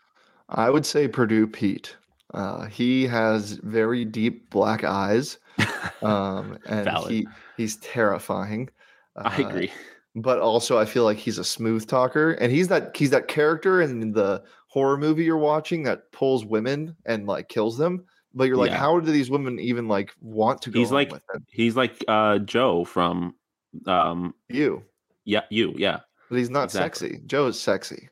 I 0.48 0.70
would 0.70 0.86
say 0.86 1.08
Purdue 1.08 1.48
Pete. 1.48 1.98
Uh, 2.34 2.66
he 2.66 3.06
has 3.08 3.54
very 3.64 4.04
deep 4.06 4.50
black 4.50 4.84
eyes, 4.84 5.38
um, 6.02 6.58
and 6.66 6.90
he 7.08 7.28
he's 7.58 7.78
terrifying. 7.78 8.70
I 9.16 9.44
Uh, 9.44 9.48
agree. 9.48 9.72
but 10.16 10.40
also 10.40 10.78
I 10.80 10.86
feel 10.86 11.04
like 11.04 11.18
he's 11.18 11.38
a 11.38 11.44
smooth 11.44 11.88
talker, 11.88 12.32
and 12.34 12.52
he's 12.52 12.68
that 12.70 12.96
he's 12.98 13.12
that 13.12 13.28
character 13.28 13.82
in 13.82 14.12
the 14.14 14.44
horror 14.68 14.98
movie 14.98 15.24
you're 15.24 15.38
watching 15.38 15.84
that 15.84 16.12
pulls 16.12 16.44
women 16.46 16.96
and 17.06 17.28
like 17.28 17.50
kills 17.50 17.78
them. 17.78 18.06
But 18.34 18.46
you're 18.46 18.58
like, 18.58 18.72
Yeah. 18.72 18.78
how 18.78 19.00
do 19.00 19.12
these 19.12 19.30
women 19.30 19.60
even 19.60 19.88
like 19.88 20.12
want 20.20 20.60
to 20.64 20.72
go? 20.72 20.80
He's 20.80 20.92
like- 20.92 21.12
with 21.12 21.22
him? 21.32 21.46
He's 21.52 21.76
like 21.76 22.04
uh, 22.08 22.40
Joe 22.40 22.84
from, 22.84 23.36
um, 23.86 24.34
you, 24.50 24.84
yeah, 25.26 25.42
you, 25.52 25.76
yeah. 25.78 26.00
but 26.32 26.40
he's 26.40 26.50
not 26.50 26.64
Exactly. 26.64 27.10
sexy. 27.10 27.24
Joe 27.28 27.46
is 27.46 27.60
sexy. 27.60 28.10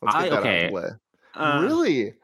Let's 0.00 0.14
get 0.14 0.24
I- 0.24 0.28
that 0.28 0.32
out 0.34 0.40
okay. 0.46 0.64
of 0.66 0.70
the 0.70 0.74
way. 0.76 0.88
Uh, 1.34 1.60
really? 1.64 2.14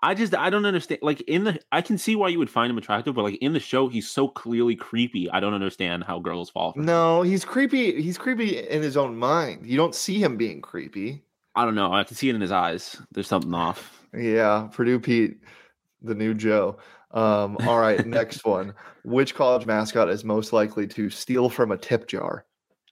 I 0.00 0.14
just 0.14 0.34
I 0.34 0.50
don't 0.50 0.64
understand. 0.64 1.00
Like 1.02 1.20
in 1.22 1.44
the, 1.44 1.60
I 1.72 1.82
can 1.82 1.98
see 1.98 2.14
why 2.14 2.28
you 2.28 2.38
would 2.38 2.50
find 2.50 2.70
him 2.70 2.78
attractive, 2.78 3.14
but 3.14 3.22
like 3.22 3.36
in 3.36 3.52
the 3.52 3.60
show, 3.60 3.88
he's 3.88 4.08
so 4.08 4.28
clearly 4.28 4.76
creepy. 4.76 5.30
I 5.30 5.40
don't 5.40 5.54
understand 5.54 6.04
how 6.04 6.20
girls 6.20 6.50
fall 6.50 6.72
for 6.72 6.78
him. 6.78 6.86
No, 6.86 7.22
he's 7.22 7.44
creepy. 7.44 8.00
He's 8.00 8.16
creepy 8.16 8.58
in 8.58 8.82
his 8.82 8.96
own 8.96 9.16
mind. 9.16 9.66
You 9.66 9.76
don't 9.76 9.94
see 9.94 10.22
him 10.22 10.36
being 10.36 10.60
creepy. 10.60 11.24
I 11.56 11.64
don't 11.64 11.74
know. 11.74 11.92
I 11.92 12.04
can 12.04 12.16
see 12.16 12.28
it 12.28 12.36
in 12.36 12.40
his 12.40 12.52
eyes. 12.52 13.00
There's 13.10 13.26
something 13.26 13.52
off. 13.52 14.06
Yeah, 14.14 14.68
Purdue 14.72 15.00
Pete, 15.00 15.38
the 16.02 16.14
new 16.14 16.32
Joe. 16.32 16.78
Um, 17.10 17.56
all 17.66 17.80
right, 17.80 18.06
next 18.06 18.44
one. 18.44 18.74
Which 19.04 19.34
college 19.34 19.66
mascot 19.66 20.08
is 20.10 20.24
most 20.24 20.52
likely 20.52 20.86
to 20.88 21.10
steal 21.10 21.48
from 21.48 21.72
a 21.72 21.76
tip 21.76 22.06
jar? 22.06 22.44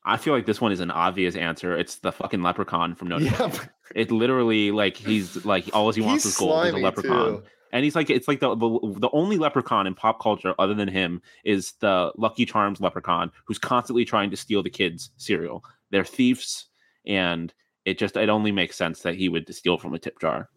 I 0.07 0.17
feel 0.17 0.33
like 0.33 0.47
this 0.47 0.61
one 0.61 0.71
is 0.73 0.81
an 0.81 0.93
obvious 0.93 1.35
answer. 1.35 1.77
It's 1.77 1.97
the 1.97 2.13
fucking 2.13 2.41
leprechaun 2.41 2.95
from 2.95 3.09
Notre 3.09 3.25
Yeah, 3.25 3.49
Dame. 3.49 3.61
It 3.95 4.11
literally 4.13 4.71
like 4.71 4.97
he's 4.97 5.45
like 5.45 5.69
all 5.73 5.91
he 5.91 6.01
wants 6.01 6.25
he's 6.25 6.33
is 6.33 6.39
gold. 6.39 6.65
He's 6.65 6.75
a 6.75 6.79
leprechaun. 6.79 7.27
too. 7.39 7.43
and 7.73 7.85
he's 7.85 7.97
like 7.97 8.09
it's 8.09 8.29
like 8.29 8.41
the, 8.41 8.55
the 8.55 8.95
the 9.01 9.11
only 9.13 9.37
leprechaun 9.37 9.87
in 9.87 9.95
pop 9.95 10.21
culture 10.21 10.55
other 10.59 10.75
than 10.75 10.89
him 10.89 11.21
is 11.45 11.73
the 11.81 12.13
Lucky 12.17 12.47
Charms 12.47 12.81
leprechaun 12.81 13.33
who's 13.45 13.59
constantly 13.59 14.05
trying 14.05 14.31
to 14.31 14.37
steal 14.37 14.63
the 14.63 14.71
kids' 14.71 15.11
cereal. 15.17 15.65
They're 15.91 16.05
thieves, 16.05 16.67
and 17.05 17.53
it 17.85 17.99
just 17.99 18.17
it 18.17 18.29
only 18.29 18.53
makes 18.53 18.77
sense 18.77 19.01
that 19.03 19.17
he 19.17 19.29
would 19.29 19.53
steal 19.53 19.77
from 19.77 19.93
a 19.95 19.99
tip 19.99 20.21
jar. 20.21 20.49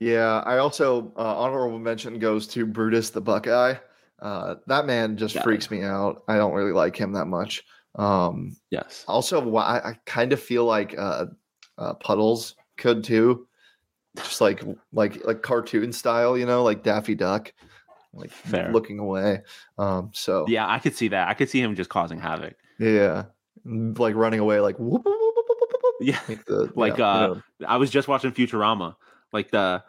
Yeah, 0.00 0.42
I 0.46 0.58
also 0.58 1.12
uh, 1.16 1.36
honorable 1.36 1.78
mention 1.78 2.18
goes 2.18 2.46
to 2.48 2.66
Brutus 2.66 3.10
the 3.10 3.20
Buckeye. 3.20 3.74
Uh, 4.20 4.56
that 4.66 4.86
man 4.86 5.16
just 5.16 5.36
it. 5.36 5.42
freaks 5.42 5.70
me 5.70 5.82
out. 5.82 6.22
I 6.28 6.36
don't 6.36 6.52
really 6.52 6.72
like 6.72 6.96
him 6.96 7.12
that 7.12 7.26
much. 7.26 7.62
Um, 7.96 8.56
Yes. 8.70 9.04
also, 9.08 9.56
I, 9.56 9.90
I 9.90 9.98
kind 10.06 10.32
of 10.32 10.40
feel 10.40 10.64
like 10.64 10.94
uh, 10.98 11.26
uh, 11.78 11.94
Puddles 11.94 12.56
could 12.76 13.02
too, 13.04 13.46
just 14.16 14.40
like 14.40 14.62
like 14.92 15.24
like 15.24 15.42
cartoon 15.42 15.92
style, 15.92 16.36
you 16.38 16.46
know, 16.46 16.62
like 16.62 16.82
Daffy 16.82 17.14
Duck, 17.14 17.52
like 18.12 18.30
Fair. 18.30 18.72
looking 18.72 18.98
away. 18.98 19.42
Um, 19.78 20.10
so 20.14 20.44
Yeah, 20.48 20.68
I 20.68 20.78
could 20.78 20.94
see 20.96 21.08
that. 21.08 21.28
I 21.28 21.34
could 21.34 21.50
see 21.50 21.60
him 21.60 21.74
just 21.74 21.90
causing 21.90 22.18
havoc. 22.20 22.54
yeah, 22.78 23.24
like 23.64 24.14
running 24.14 24.40
away, 24.40 24.60
like 24.60 24.78
whoop, 24.78 25.02
whoop, 25.04 25.16
whoop, 25.16 25.94
Yeah. 26.00 26.20
like, 26.28 26.44
the, 26.46 26.72
Like, 26.76 26.98
yeah, 26.98 27.26
you 27.26 27.32
uh, 27.32 27.34
know, 27.34 27.42
I 27.66 27.76
was 27.76 27.90
just 27.90 28.08
watching 28.08 28.32
Futurama, 28.32 28.94
like 29.32 29.50
the 29.50 29.82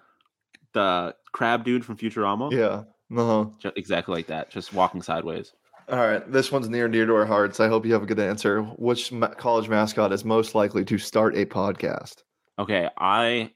the 0.73 1.15
crab 1.33 1.63
dude 1.65 1.85
from 1.85 1.97
Futurama. 1.97 2.51
yeah. 2.51 2.83
Uh-huh. 3.15 3.45
Ju- 3.59 3.73
exactly 3.75 4.15
like 4.15 4.27
that, 4.27 4.49
just 4.49 4.73
walking 4.73 5.01
sideways. 5.01 5.53
All 5.91 5.97
right, 5.97 6.31
this 6.31 6.51
one's 6.53 6.69
near 6.69 6.85
and 6.85 6.93
dear 6.93 7.05
to 7.05 7.13
our 7.15 7.25
hearts. 7.25 7.59
I 7.59 7.67
hope 7.67 7.85
you 7.85 7.91
have 7.93 8.03
a 8.03 8.05
good 8.05 8.19
answer. 8.19 8.61
Which 8.61 9.11
ma- 9.11 9.27
college 9.27 9.67
mascot 9.67 10.13
is 10.13 10.23
most 10.23 10.55
likely 10.55 10.85
to 10.85 10.97
start 10.97 11.35
a 11.35 11.45
podcast? 11.45 12.23
Okay, 12.57 12.87
I 12.97 13.51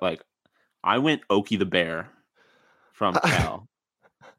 like 0.00 0.22
I 0.84 0.98
went 0.98 1.22
Oski 1.30 1.56
the 1.56 1.64
bear 1.66 2.10
from 2.92 3.14
Cal 3.24 3.68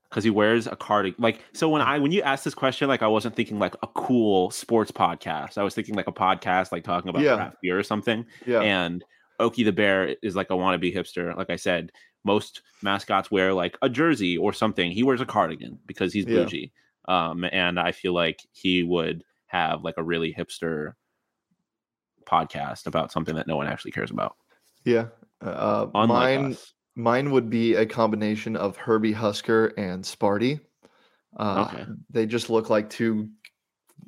because 0.10 0.24
he 0.24 0.30
wears 0.30 0.65
a 0.67 0.78
cardigan. 0.78 1.21
Like 1.21 1.41
so, 1.52 1.67
when 1.67 1.82
I 1.82 2.00
when 2.00 2.13
you 2.13 2.21
asked 2.21 2.45
this 2.45 2.56
question, 2.56 2.88
like 2.88 3.02
I 3.02 3.08
wasn't 3.08 3.36
thinking 3.36 3.60
like 3.60 3.76
a 3.84 3.88
cool 3.88 4.50
sports 4.52 4.91
podcast. 4.91 5.58
I 5.58 5.63
was 5.63 5.76
thinking 5.76 5.95
like 5.95 6.08
a 6.08 6.13
podcast 6.13 6.71
like 6.71 6.86
talking 6.86 7.10
about 7.10 7.21
Yeah. 7.21 7.36
craft 7.36 7.58
beer 7.62 7.78
or 7.78 7.84
something. 7.84 8.26
Yeah, 8.45 8.62
And 8.62 9.04
Oski 9.41 9.63
the 9.63 9.74
bear 9.74 10.15
is 10.24 10.38
like 10.38 10.52
a 10.52 10.54
wannabe 10.54 10.95
hipster. 10.95 11.36
Like 11.36 11.50
I 11.50 11.58
said, 11.58 11.91
most 12.24 12.62
mascots 12.82 13.30
wear 13.30 13.54
like 13.54 13.78
a 13.82 13.89
jersey 13.89 14.38
or 14.38 14.54
something. 14.54 14.89
He 14.89 15.04
wears 15.04 15.19
a 15.19 15.26
cardigan 15.26 15.80
because 15.86 16.13
he's 16.13 16.26
Yeah. 16.26 16.45
Um, 17.08 17.46
and 17.52 17.80
I 17.80 17.91
feel 17.91 18.13
like 18.13 18.39
he 18.52 18.84
would 18.84 19.24
have 19.48 19.84
like 19.84 19.96
a 19.98 20.04
really 20.04 20.34
hipster 20.34 20.94
podcast 22.28 22.88
about 22.88 23.12
something 23.12 23.36
that 23.36 23.48
no 23.48 23.56
one 23.58 23.68
actually 23.68 23.91
cares 23.91 24.12
about. 24.12 24.36
yeah. 24.84 25.08
Uh, 25.41 25.88
Unlike 25.94 26.39
mine, 26.39 26.52
us. 26.54 26.74
mine 26.96 27.32
would 27.32 27.50
be 27.50 27.76
a 27.76 27.86
combination 27.86 28.56
of 28.56 28.78
Herbie 28.78 29.12
Husker 29.12 29.68
and 29.78 30.04
Sparty. 30.04 30.60
Uh, 31.38 31.68
Okay. 31.72 31.86
They 32.10 32.26
just 32.26 32.50
look 32.50 32.70
like 32.70 32.89
two 32.89 33.30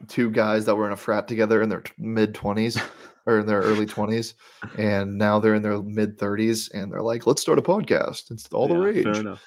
two 0.08 0.32
guys 0.32 0.66
that 0.66 0.76
were 0.76 0.86
in 0.88 0.94
a 0.94 0.98
frat 0.98 1.28
together 1.28 1.62
in 1.62 1.70
their 1.70 1.84
mid 1.98 2.34
twenties 2.34 2.80
or 3.28 3.40
in 3.40 3.46
their 3.46 3.62
early 3.62 3.86
twenties, 3.86 4.36
and 4.78 5.18
now 5.18 5.40
they're 5.40 5.56
in 5.56 5.62
their 5.62 5.82
mid 5.84 6.18
thirties, 6.18 6.70
and 6.70 6.92
they're 6.92 7.02
like, 7.02 7.28
"Let's 7.28 7.42
start 7.42 7.60
a 7.60 7.62
podcast." 7.62 8.32
It's 8.32 8.48
all 8.54 8.68
the 8.68 8.76
Yeah, 8.76 8.80
rage. 8.82 9.38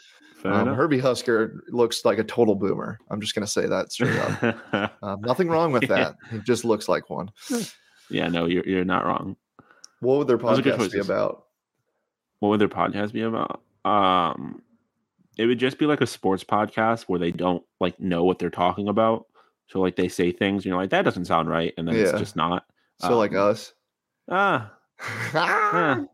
Um. 0.44 0.74
Herbie 0.74 0.98
Husker 0.98 1.62
looks 1.68 2.04
like 2.04 2.18
a 2.18 2.24
total 2.24 2.54
boomer. 2.54 2.98
I'm 3.10 3.20
just 3.20 3.34
gonna 3.34 3.46
say 3.46 3.66
that 3.66 3.92
straight 3.92 4.18
up. 4.18 4.92
Um, 5.02 5.20
nothing 5.22 5.48
wrong 5.48 5.72
with 5.72 5.82
Yeah. 5.84 5.88
that. 5.88 6.16
He 6.30 6.38
just 6.38 6.64
looks 6.64 6.88
like 6.88 7.10
one. 7.10 7.30
yeah, 8.10 8.28
no, 8.28 8.46
you're 8.46 8.64
you're 8.66 8.84
not 8.84 9.04
wrong. 9.06 9.36
What 10.00 10.18
would 10.18 10.28
their 10.28 10.36
Those 10.38 10.58
are 10.58 10.62
good 10.62 10.78
podcast 10.78 10.92
be 10.92 10.98
about? 11.00 11.44
What 12.38 12.48
would 12.50 12.60
their 12.60 12.68
podcast 12.68 13.12
be 13.12 13.22
about? 13.22 13.62
Um, 13.84 14.62
it 15.36 15.46
would 15.46 15.58
just 15.58 15.78
be 15.78 15.86
like 15.86 16.00
a 16.00 16.06
sports 16.06 16.42
podcast 16.44 17.02
where 17.02 17.18
they 17.18 17.30
don't 17.32 17.62
like 17.80 17.98
know 18.00 18.24
what 18.24 18.38
they're 18.38 18.50
talking 18.50 18.88
about. 18.88 19.26
So 19.68 19.80
like 19.80 19.96
they 19.96 20.08
say 20.08 20.32
things, 20.32 20.64
and 20.64 20.66
you're 20.70 20.76
like, 20.76 20.90
that 20.90 21.02
doesn't 21.04 21.26
sound 21.26 21.48
right, 21.48 21.72
and 21.76 21.86
then 21.86 21.94
Yeah. 21.96 22.02
it's 22.10 22.18
just 22.18 22.36
not. 22.36 22.64
So 22.98 23.16
like 23.18 23.32
Um, 23.32 23.50
us. 23.50 23.72
Ah, 24.30 24.72
eh, 25.34 26.04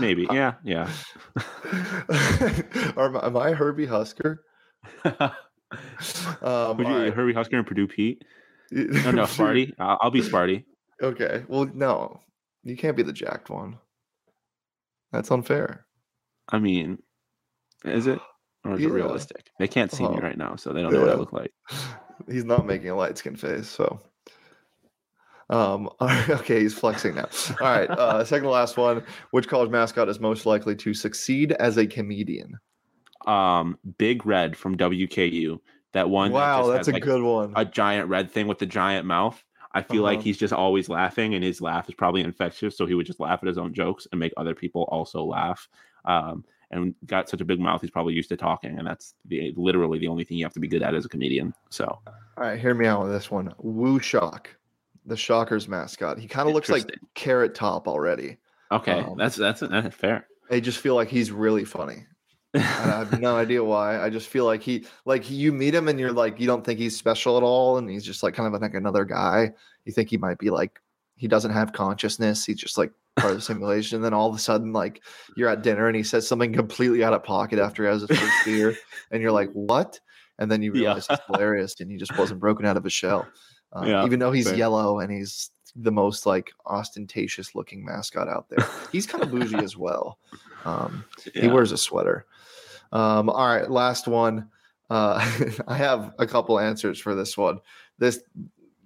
maybe. 0.00 0.26
Yeah, 0.32 0.54
yeah. 0.64 0.90
Are, 2.96 3.24
am 3.24 3.36
I 3.36 3.52
Herbie 3.52 3.86
Husker? 3.86 4.42
Um, 5.04 5.16
Would 6.78 6.86
you 6.88 6.96
right. 6.96 7.12
Herbie 7.14 7.32
Husker 7.32 7.56
and 7.58 7.66
Purdue 7.66 7.86
Pete? 7.88 8.22
No, 8.70 9.10
no, 9.12 9.22
Sparty. 9.24 9.72
I'll, 9.78 9.98
I'll 10.00 10.10
be 10.10 10.20
Sparty. 10.22 10.64
Okay. 11.02 11.44
Well, 11.48 11.66
no, 11.74 12.20
you 12.64 12.76
can't 12.76 12.96
be 12.96 13.02
the 13.02 13.12
jacked 13.12 13.50
one. 13.50 13.78
That's 15.12 15.30
unfair. 15.30 15.86
I 16.48 16.58
mean, 16.58 16.98
is 17.84 18.06
it 18.06 18.18
or 18.64 18.74
is 18.74 18.80
Yeah. 18.80 18.88
it 18.88 18.92
realistic? 18.92 19.50
They 19.58 19.68
can't 19.68 19.92
see 19.92 20.02
me 20.04 20.10
Uh-huh. 20.10 20.20
right 20.20 20.36
now, 20.38 20.56
so 20.56 20.72
they 20.72 20.82
don't 20.82 20.92
know 20.92 21.00
what 21.00 21.10
I 21.10 21.14
look 21.14 21.32
like. 21.32 21.52
He's 22.28 22.44
not 22.44 22.66
making 22.66 22.88
a 22.90 22.96
light 22.96 23.18
skin 23.18 23.36
face, 23.36 23.68
so. 23.68 24.00
Um. 25.48 25.88
okay, 26.00 26.60
he's 26.60 26.74
flexing 26.74 27.14
now. 27.14 27.28
All 27.60 27.66
right. 27.66 27.88
Uh, 27.90 28.24
second 28.26 28.44
to 28.44 28.50
last 28.50 28.76
one. 28.76 29.02
Which 29.30 29.48
college 29.48 29.70
mascot 29.70 30.08
is 30.08 30.18
most 30.20 30.46
likely 30.46 30.74
to 30.76 30.92
succeed 30.94 31.52
as 31.52 31.76
a 31.78 31.86
comedian? 31.86 32.58
Um, 33.26 33.78
Big 33.98 34.26
Red 34.26 34.56
from 34.56 34.76
WKU. 34.76 35.58
That 35.92 36.10
one. 36.10 36.30
that 36.32 36.34
wow, 36.36 36.58
just 36.62 36.72
that's 36.72 36.88
a 36.88 36.92
like, 36.92 37.02
good 37.02 37.22
one. 37.22 37.52
a 37.56 37.64
giant 37.64 38.08
red 38.08 38.30
thing 38.30 38.46
with 38.48 38.58
the 38.58 38.66
giant 38.66 39.06
mouth. 39.06 39.42
I 39.72 39.82
feel 39.82 40.02
like 40.02 40.18
Uh-huh. 40.18 40.24
he's 40.24 40.38
just 40.38 40.52
always 40.52 40.88
laughing, 40.88 41.34
and 41.34 41.44
his 41.44 41.60
laugh 41.60 41.88
is 41.88 41.94
probably 41.94 42.22
infectious. 42.22 42.76
So 42.76 42.86
he 42.86 42.94
would 42.94 43.06
just 43.06 43.20
laugh 43.20 43.40
at 43.42 43.46
his 43.46 43.58
own 43.58 43.74
jokes 43.74 44.06
and 44.10 44.18
make 44.18 44.32
other 44.36 44.54
people 44.54 44.82
also 44.90 45.24
laugh. 45.24 45.68
Um, 46.06 46.44
and 46.70 46.94
got 47.06 47.28
such 47.28 47.40
a 47.40 47.44
big 47.44 47.60
mouth, 47.60 47.80
he's 47.80 47.90
probably 47.90 48.14
used 48.14 48.28
to 48.30 48.36
talking, 48.36 48.76
and 48.78 48.86
that's 48.86 49.14
the, 49.26 49.52
literally 49.56 49.98
the 50.00 50.08
only 50.08 50.24
thing 50.24 50.36
you 50.36 50.44
have 50.44 50.52
to 50.54 50.60
be 50.60 50.66
good 50.66 50.82
at 50.82 50.94
as 50.94 51.04
a 51.04 51.08
comedian. 51.08 51.54
So 51.70 51.84
All 51.86 52.14
right, 52.36 52.58
hear 52.58 52.74
me 52.74 52.86
out 52.86 53.02
with 53.02 53.12
this 53.12 53.30
one. 53.30 53.54
WuShock, 53.64 54.46
the 55.06 55.16
Shockers 55.16 55.68
mascot. 55.68 56.18
He 56.18 56.26
kind 56.28 56.48
of 56.48 56.54
looks 56.54 56.68
like 56.68 56.84
Carrot 57.14 57.54
Top 57.54 57.86
already. 57.88 58.36
okay, 58.72 59.00
Um, 59.00 59.16
that's 59.16 59.36
that's 59.36 59.60
that's 59.60 59.94
fair. 59.96 60.26
I 60.50 60.60
just 60.60 60.78
feel 60.78 60.94
like 60.94 61.08
he's 61.08 61.30
really 61.32 61.64
funny. 61.64 62.06
And 62.54 62.62
I 62.64 62.98
have 62.98 63.20
no 63.20 63.36
idea 63.44 63.62
why. 63.62 64.00
I 64.00 64.08
just 64.10 64.28
feel 64.28 64.44
like 64.46 64.62
he, 64.62 64.86
like 65.04 65.28
you 65.30 65.52
meet 65.52 65.74
him 65.74 65.88
and 65.88 65.98
you're 66.00 66.12
like, 66.12 66.40
you 66.40 66.46
don't 66.46 66.64
think 66.64 66.78
he's 66.78 66.96
special 66.96 67.36
at 67.36 67.42
all, 67.42 67.78
and 67.78 67.88
he's 67.90 68.04
just 68.04 68.22
like 68.22 68.34
kind 68.34 68.52
of 68.54 68.60
like 68.60 68.74
another 68.74 69.04
guy. 69.04 69.52
You 69.84 69.92
think 69.92 70.08
he 70.10 70.16
might 70.16 70.38
be 70.38 70.50
like, 70.50 70.80
he 71.16 71.28
doesn't 71.28 71.50
have 71.52 71.72
consciousness. 71.72 72.44
He's 72.44 72.58
just 72.58 72.76
like 72.78 72.92
part 73.16 73.32
of 73.32 73.38
the 73.38 73.42
simulation. 73.42 73.96
And 73.96 74.04
then 74.04 74.14
all 74.14 74.28
of 74.28 74.34
a 74.34 74.38
sudden, 74.38 74.72
like 74.72 75.02
you're 75.36 75.48
at 75.48 75.62
dinner 75.62 75.86
and 75.88 75.96
he 75.96 76.02
says 76.02 76.26
something 76.26 76.52
completely 76.52 77.02
out 77.04 77.12
of 77.12 77.22
pocket 77.24 77.58
after 77.58 77.82
he 77.84 77.88
has 77.88 78.02
his 78.02 78.18
first 78.18 78.44
beer, 78.44 78.74
and 79.10 79.20
you're 79.22 79.32
like, 79.32 79.50
what? 79.52 80.00
And 80.38 80.50
then 80.50 80.62
you 80.62 80.72
Yeah. 80.74 80.80
realize 80.88 81.06
it's 81.10 81.20
hilarious, 81.26 81.74
and 81.80 81.90
he 81.90 81.96
just 81.96 82.16
wasn't 82.18 82.40
broken 82.40 82.66
out 82.66 82.76
of 82.76 82.84
his 82.84 82.92
shell. 82.92 83.26
Uh, 83.72 83.84
Yeah, 83.86 84.04
even 84.04 84.18
though 84.18 84.32
he's 84.32 84.48
fair. 84.48 84.56
yellow 84.56 85.00
and 85.00 85.10
he's 85.12 85.50
the 85.74 85.92
most 85.92 86.24
like 86.26 86.52
ostentatious 86.66 87.54
looking 87.54 87.84
mascot 87.84 88.28
out 88.28 88.48
there. 88.48 88.66
He's 88.92 89.06
kind 89.06 89.22
of 89.22 89.30
bougie 89.30 89.56
as 89.56 89.76
well. 89.76 90.18
Um, 90.64 91.04
He 91.34 91.48
wears 91.48 91.70
a 91.72 91.76
sweater. 91.76 92.24
Um, 92.92 93.28
all 93.28 93.46
right, 93.46 93.70
last 93.70 94.08
one. 94.08 94.48
Uh, 94.88 95.16
I 95.68 95.74
have 95.76 96.14
a 96.18 96.26
couple 96.26 96.58
answers 96.58 96.98
for 96.98 97.14
this 97.14 97.36
one. 97.36 97.58
This 97.98 98.20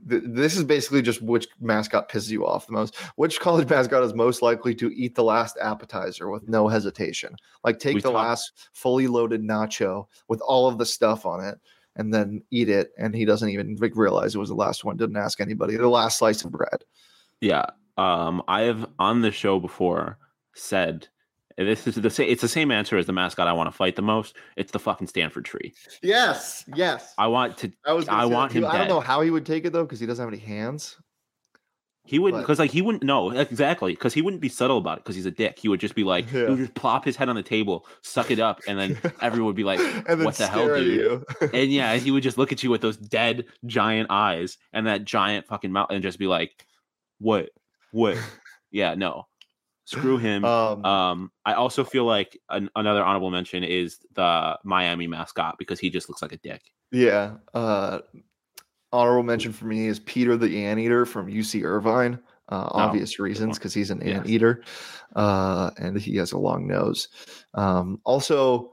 th- 0.09 0.23
this 0.27 0.57
is 0.57 0.65
basically 0.65 1.03
just 1.03 1.23
which 1.23 1.47
mascot 1.61 2.09
pisses 2.11 2.31
you 2.31 2.45
off 2.47 2.67
the 2.67 2.73
most. 2.73 2.97
Which 3.17 3.39
college 3.39 3.69
mascot 3.69 4.03
is 4.03 4.15
most 4.15 4.43
likely 4.43 4.75
to 4.77 4.89
eat 4.93 5.15
the 5.15 5.23
last 5.23 5.59
appetizer 5.61 6.29
with 6.31 6.49
no 6.49 6.67
hesitation? 6.67 7.37
Like 7.63 7.79
take 7.79 7.95
We 7.97 8.01
the 8.01 8.11
talked- 8.11 8.17
last 8.27 8.69
fully 8.73 9.07
loaded 9.07 9.43
nacho 9.43 10.07
with 10.27 10.41
all 10.41 10.67
of 10.67 10.79
the 10.79 10.87
stuff 10.87 11.25
on 11.27 11.45
it 11.45 11.61
and 11.97 12.13
then 12.13 12.43
eat 12.51 12.69
it, 12.69 12.93
and 12.99 13.15
he 13.15 13.25
doesn't 13.25 13.49
even 13.51 13.77
like, 13.81 13.97
realize 13.97 14.35
it 14.35 14.39
was 14.39 14.49
the 14.49 14.55
last 14.55 14.85
one. 14.85 14.97
Didn't 14.97 15.17
ask 15.17 15.41
anybody. 15.41 15.77
The 15.77 15.89
last 15.89 16.19
slice 16.19 16.45
of 16.45 16.53
bread. 16.53 16.85
Yeah. 17.41 17.67
Um, 17.97 18.43
I 18.49 18.63
have 18.63 18.87
on 18.99 19.23
the 19.23 19.31
show 19.31 19.59
before 19.59 20.19
said 20.55 21.09
this 21.57 21.87
is 21.87 21.97
the 21.97 22.11
same. 22.11 22.31
It's 22.31 22.41
the 22.41 22.49
same 22.49 22.71
answer 22.71 22.97
as 22.97 23.07
the 23.07 23.13
mascot 23.13 23.47
I 23.47 23.53
want 23.53 23.71
to 23.71 23.77
fight 23.77 23.97
the 23.97 24.03
most. 24.03 24.37
It's 24.57 24.73
the 24.73 24.79
fucking 24.79 25.09
Stanford 25.09 25.45
tree. 25.45 25.75
Yes, 26.03 26.65
yes. 26.75 27.15
I 27.19 27.27
want 27.27 27.59
to. 27.59 27.71
I 27.85 27.93
was. 27.93 28.09
I 28.09 28.25
want 28.25 28.53
too. 28.53 28.59
him 28.59 28.65
I 28.67 28.79
don't 28.79 28.87
dead. 28.87 28.89
know 28.89 29.01
how 29.01 29.21
he 29.21 29.31
would 29.31 29.45
take 29.45 29.65
it 29.67 29.73
though, 29.73 29.85
because 29.85 30.01
he 30.01 30.07
doesn't 30.07 30.25
have 30.25 30.33
any 30.33 30.43
hands. 30.43 30.97
He 32.05 32.19
wouldn't 32.19 32.43
because 32.43 32.59
like 32.59 32.71
he 32.73 32.83
wouldn't 32.83 33.05
know 33.05 33.31
exactly 33.31 33.93
because 33.93 34.13
he 34.15 34.23
wouldn't 34.23 34.41
be 34.41 34.49
subtle 34.49 34.79
about 34.79 34.99
it 34.99 35.05
because 35.05 35.15
he's 35.15 35.27
a 35.27 35.31
dick. 35.31 35.59
He 35.59 35.69
would 35.69 35.79
just 35.81 35.95
be 35.95 36.03
like, 36.03 36.25
Yeah. 36.33 36.45
he 36.45 36.51
would 36.51 36.59
just 36.59 36.75
plop 36.75 37.05
his 37.05 37.15
head 37.15 37.29
on 37.29 37.37
the 37.37 37.43
table, 37.43 37.87
suck 38.03 38.31
it 38.31 38.41
up, 38.41 38.61
and 38.67 38.79
then 38.79 38.99
everyone 39.21 39.47
would 39.49 39.57
be 39.57 39.65
like, 39.65 39.79
"What 40.09 40.35
the 40.35 40.47
hell, 40.49 40.67
dude?" 40.75 40.95
you. 41.01 41.25
And 41.53 41.71
yeah, 41.73 41.95
he 41.99 42.11
would 42.11 42.23
just 42.23 42.37
look 42.39 42.53
at 42.53 42.63
you 42.65 42.71
with 42.71 42.81
those 42.81 42.97
dead 42.97 43.45
giant 43.67 44.09
eyes 44.11 44.59
and 44.73 44.87
that 44.87 45.05
giant 45.05 45.47
fucking 45.47 45.71
mouth 45.71 45.89
and 45.91 46.03
just 46.03 46.19
be 46.19 46.27
like, 46.27 46.51
"What? 47.19 47.51
What? 47.93 48.17
Yeah, 48.73 48.95
no, 48.95 49.27
screw 49.85 50.17
him." 50.19 50.45
um, 50.45 50.85
Um, 50.85 51.33
I 51.45 51.53
also 51.55 51.85
feel 51.85 52.07
like 52.07 52.41
an, 52.49 52.71
another 52.75 53.05
honorable 53.05 53.31
mention 53.31 53.63
is 53.63 53.99
the 54.15 54.59
Miami 54.65 55.07
mascot 55.07 55.57
because 55.59 55.79
he 55.79 55.91
just 55.91 56.09
looks 56.09 56.23
like 56.23 56.33
a 56.33 56.39
dick. 56.39 56.63
yeah. 56.91 57.35
Uh, 57.55 58.01
honorable 58.93 59.23
mention 59.23 59.53
for 59.53 59.67
me 59.67 59.87
is 59.87 60.01
Peter 60.01 60.37
the 60.37 60.65
Anteater 60.65 61.07
from 61.07 61.29
UC 61.29 61.63
Irvine. 61.65 62.19
Uh, 62.49 62.69
obvious 62.73 63.21
reasons 63.21 63.59
because 63.59 63.73
he's 63.73 63.93
an 63.93 64.01
Yes. 64.05 64.17
anteater, 64.19 64.65
uh, 65.15 65.71
and 65.79 65.97
he 65.97 66.17
has 66.17 66.33
a 66.33 66.39
long 66.39 66.67
nose. 66.67 67.07
Um, 67.55 68.01
also, 68.05 68.73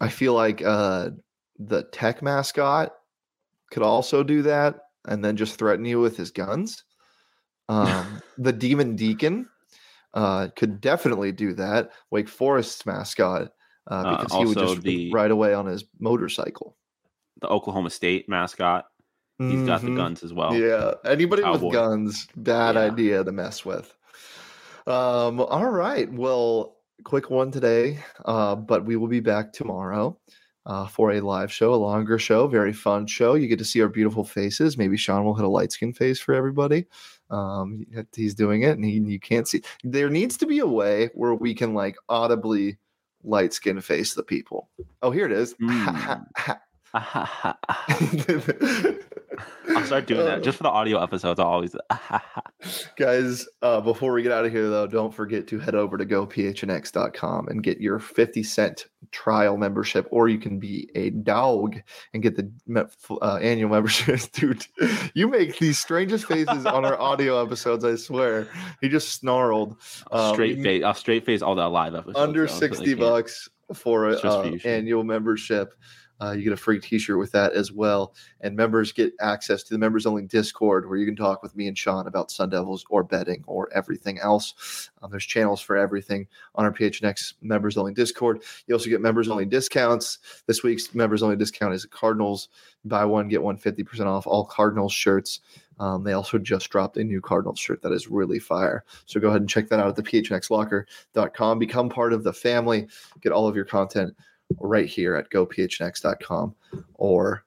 I 0.00 0.08
feel 0.08 0.32
like 0.32 0.62
uh, 0.64 1.10
the 1.58 1.82
tech 1.92 2.22
mascot 2.22 2.94
could 3.70 3.82
also 3.82 4.22
do 4.22 4.40
that, 4.42 4.80
and 5.06 5.22
then 5.22 5.36
just 5.36 5.58
threaten 5.58 5.84
you 5.84 6.00
with 6.00 6.16
his 6.16 6.30
guns. 6.30 6.82
Um, 7.68 8.22
the 8.38 8.54
Demon 8.54 8.96
Deacon 8.96 9.46
uh, 10.14 10.48
could 10.56 10.80
definitely 10.80 11.30
do 11.32 11.52
that. 11.54 11.90
Wake 12.10 12.28
Forest's 12.28 12.86
mascot, 12.86 13.48
uh, 13.90 13.94
Uh, 13.94 14.16
because 14.16 14.32
he 14.38 14.46
would 14.46 14.56
just 14.58 14.80
the- 14.82 15.12
ride 15.12 15.30
away 15.30 15.52
on 15.52 15.66
his 15.66 15.84
motorcycle. 15.98 16.74
The 17.42 17.48
Oklahoma 17.48 17.90
State 17.90 18.30
mascot 18.30 18.86
He's 19.40 19.62
got 19.66 19.80
the 19.80 19.88
Mhm. 19.88 19.96
guns 19.96 20.22
as 20.22 20.32
well. 20.34 20.54
Yeah, 20.54 20.92
anybody 21.04 21.42
Cowboy. 21.42 21.64
with 21.66 21.72
guns, 21.72 22.26
bad 22.36 22.74
Yeah. 22.74 22.82
idea 22.82 23.24
to 23.24 23.32
mess 23.32 23.64
with. 23.64 23.94
Um, 24.86 25.40
all 25.40 25.70
right. 25.70 26.12
Well, 26.12 26.76
quick 27.04 27.30
one 27.30 27.50
today, 27.50 27.98
uh, 28.26 28.54
but 28.56 28.84
we 28.84 28.96
will 28.96 29.08
be 29.08 29.20
back 29.20 29.52
tomorrow 29.52 30.18
uh, 30.66 30.86
for 30.86 31.12
a 31.12 31.20
live 31.20 31.50
show, 31.50 31.72
a 31.72 31.76
longer 31.76 32.18
show, 32.18 32.46
very 32.46 32.72
fun 32.74 33.06
show. 33.06 33.34
You 33.34 33.48
get 33.48 33.58
to 33.60 33.64
see 33.64 33.80
our 33.80 33.88
beautiful 33.88 34.24
faces. 34.24 34.76
Maybe 34.76 34.96
Sean 34.98 35.24
will 35.24 35.34
hit 35.34 35.44
a 35.44 35.48
light 35.48 35.72
skin 35.72 35.94
face 35.94 36.20
for 36.20 36.34
everybody. 36.34 36.84
Um, 37.30 37.86
he- 37.90 38.22
he's 38.22 38.34
doing 38.34 38.62
it, 38.62 38.72
and 38.76 38.84
he, 38.84 38.92
you 39.00 39.18
can't 39.18 39.48
see. 39.48 39.62
There 39.84 40.10
needs 40.10 40.36
to 40.36 40.46
be 40.46 40.58
a 40.58 40.66
way 40.66 41.08
where 41.14 41.34
we 41.34 41.54
can 41.54 41.72
like 41.72 41.96
audibly 42.10 42.76
light 43.24 43.54
skin 43.54 43.80
face 43.80 44.12
the 44.14 44.22
people. 44.22 44.68
Oh, 45.02 45.10
here 45.10 45.24
it 45.24 45.32
is. 45.32 45.54
Mm. 45.54 46.24
I'll 46.94 47.54
start 49.84 50.06
doing 50.06 50.24
that 50.24 50.38
Uh, 50.38 50.40
just 50.40 50.56
for 50.56 50.64
the 50.64 50.70
audio 50.70 51.00
episodes. 51.00 51.38
I'll 51.38 51.46
always 51.46 51.76
Guys, 52.96 53.46
uh, 53.62 53.80
before 53.80 54.12
we 54.12 54.22
get 54.22 54.32
out 54.32 54.44
of 54.44 54.50
here, 54.50 54.68
though, 54.68 54.88
don't 54.88 55.14
forget 55.14 55.46
to 55.48 55.58
head 55.60 55.76
over 55.76 55.96
to 55.96 56.04
gophnx.com 56.04 57.48
and 57.48 57.62
get 57.62 57.80
your 57.80 58.00
50 58.00 58.42
cent 58.42 58.86
trial 59.12 59.56
membership, 59.56 60.08
or 60.10 60.28
you 60.28 60.38
can 60.38 60.58
be 60.58 60.90
a 60.96 61.10
dog 61.10 61.76
and 62.12 62.22
get 62.24 62.36
the 62.36 62.50
uh, 63.22 63.36
annual 63.36 63.70
membership. 63.70 64.20
Dude, 64.32 64.66
you 65.14 65.28
make 65.28 65.58
these 65.58 65.78
strangest 65.78 66.26
faces 66.26 66.66
on 66.66 66.84
our 66.84 66.98
audio 67.00 67.40
episodes, 67.40 67.84
I 67.84 67.94
swear. 67.94 68.48
He 68.80 68.88
just 68.88 69.14
snarled. 69.14 69.76
Um, 70.10 70.34
straight 70.34 70.60
face. 70.60 70.82
I'll 70.82 70.94
straight 70.94 71.24
face 71.24 71.40
all 71.40 71.54
the 71.54 71.68
live 71.68 71.94
episodes. 71.94 72.18
Under 72.18 72.46
though, 72.46 72.52
60 72.52 72.94
bucks 72.94 73.48
for 73.74 74.06
an 74.06 74.14
It's 74.14 74.22
just 74.22 74.36
for 74.36 74.68
uh, 74.68 74.70
annual 74.70 75.04
membership. 75.04 75.74
Uh, 76.20 76.32
you 76.32 76.42
get 76.42 76.52
a 76.52 76.56
free 76.56 76.78
t-shirt 76.78 77.18
with 77.18 77.32
that 77.32 77.52
as 77.52 77.72
well. 77.72 78.14
And 78.40 78.54
members 78.54 78.92
get 78.92 79.12
access 79.20 79.62
to 79.64 79.74
the 79.74 79.78
members 79.78 80.06
only 80.06 80.22
Discord 80.22 80.88
where 80.88 80.98
you 80.98 81.06
can 81.06 81.16
talk 81.16 81.42
with 81.42 81.56
me 81.56 81.66
and 81.68 81.76
Sean 81.76 82.06
about 82.06 82.30
Sun 82.30 82.50
Devils 82.50 82.84
or 82.90 83.02
betting 83.02 83.42
or 83.46 83.72
everything 83.72 84.18
else. 84.18 84.90
Um, 85.02 85.10
there's 85.10 85.24
channels 85.24 85.60
for 85.60 85.76
everything 85.76 86.26
on 86.54 86.64
our 86.64 86.72
PHNX 86.72 87.34
members 87.40 87.76
only 87.76 87.94
Discord. 87.94 88.42
You 88.66 88.74
also 88.74 88.90
get 88.90 89.00
members 89.00 89.28
only 89.28 89.46
discounts. 89.46 90.18
This 90.46 90.62
week's 90.62 90.94
members 90.94 91.22
only 91.22 91.36
discount 91.36 91.74
is 91.74 91.86
Cardinals. 91.86 92.48
Buy 92.84 93.04
one, 93.04 93.28
get 93.28 93.42
one 93.42 93.58
50% 93.58 94.06
off 94.06 94.26
all 94.26 94.44
Cardinals 94.44 94.92
shirts. 94.92 95.40
Um, 95.78 96.04
they 96.04 96.12
also 96.12 96.36
just 96.36 96.68
dropped 96.68 96.98
a 96.98 97.04
new 97.04 97.22
Cardinals 97.22 97.58
shirt 97.58 97.80
that 97.80 97.92
is 97.92 98.08
really 98.08 98.38
fire. 98.38 98.84
So 99.06 99.18
go 99.18 99.28
ahead 99.28 99.40
and 99.40 99.48
check 99.48 99.68
that 99.70 99.80
out 99.80 99.88
at 99.88 99.96
the 99.96 100.02
phnxlocker.com. 100.02 101.58
Become 101.58 101.88
part 101.88 102.12
of 102.12 102.22
the 102.22 102.34
family. 102.34 102.86
Get 103.22 103.32
all 103.32 103.48
of 103.48 103.56
your 103.56 103.64
content 103.64 104.14
right 104.58 104.86
here 104.86 105.14
at 105.14 105.30
gophnx.com 105.30 106.54
or 106.94 107.44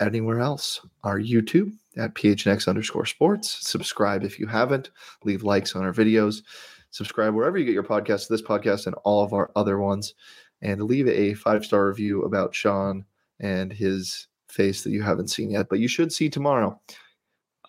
anywhere 0.00 0.40
else. 0.40 0.80
Our 1.02 1.18
YouTube 1.18 1.72
at 1.96 2.14
phnx 2.14 2.68
underscore 2.68 3.06
sports. 3.06 3.68
Subscribe 3.68 4.24
if 4.24 4.38
you 4.38 4.46
haven't. 4.46 4.90
Leave 5.24 5.42
likes 5.42 5.76
on 5.76 5.84
our 5.84 5.92
videos. 5.92 6.42
Subscribe 6.90 7.34
wherever 7.34 7.58
you 7.58 7.64
get 7.64 7.74
your 7.74 7.82
podcasts, 7.82 8.28
this 8.28 8.42
podcast 8.42 8.86
and 8.86 8.94
all 9.04 9.24
of 9.24 9.32
our 9.32 9.50
other 9.56 9.78
ones. 9.78 10.14
And 10.62 10.82
leave 10.82 11.08
a 11.08 11.34
five 11.34 11.64
star 11.64 11.88
review 11.88 12.22
about 12.22 12.54
Sean 12.54 13.04
and 13.40 13.72
his 13.72 14.28
face 14.48 14.82
that 14.82 14.90
you 14.90 15.02
haven't 15.02 15.28
seen 15.28 15.50
yet, 15.50 15.68
but 15.68 15.80
you 15.80 15.88
should 15.88 16.12
see 16.12 16.30
tomorrow. 16.30 16.80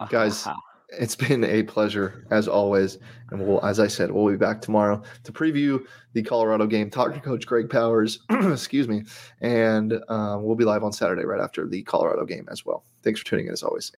Guys, 0.10 0.48
It's 0.90 1.16
been 1.16 1.44
a 1.44 1.64
pleasure 1.64 2.26
as 2.32 2.48
always. 2.48 2.98
And 3.32 3.46
we'll, 3.46 3.64
as 3.66 3.80
I 3.80 3.88
said, 3.88 4.12
we'll 4.12 4.30
be 4.32 4.38
back 4.38 4.62
tomorrow 4.62 5.02
to 5.24 5.32
preview 5.32 5.84
the 6.14 6.24
Colorado 6.24 6.68
game, 6.68 6.90
talk 6.90 7.14
to 7.14 7.20
Coach 7.20 7.46
Greg 7.46 7.70
Powers, 7.70 8.20
excuse 8.30 8.88
me, 8.88 9.04
and 9.42 10.00
um, 10.10 10.44
we'll 10.44 10.56
be 10.56 10.64
live 10.64 10.84
on 10.84 10.94
Saturday 10.94 11.26
right 11.26 11.42
after 11.42 11.68
the 11.68 11.82
Colorado 11.84 12.26
game 12.26 12.48
as 12.52 12.66
well. 12.66 12.86
Thanks 13.04 13.20
for 13.20 13.26
tuning 13.26 13.48
in 13.48 13.54
as 13.54 13.64
always. 13.64 13.92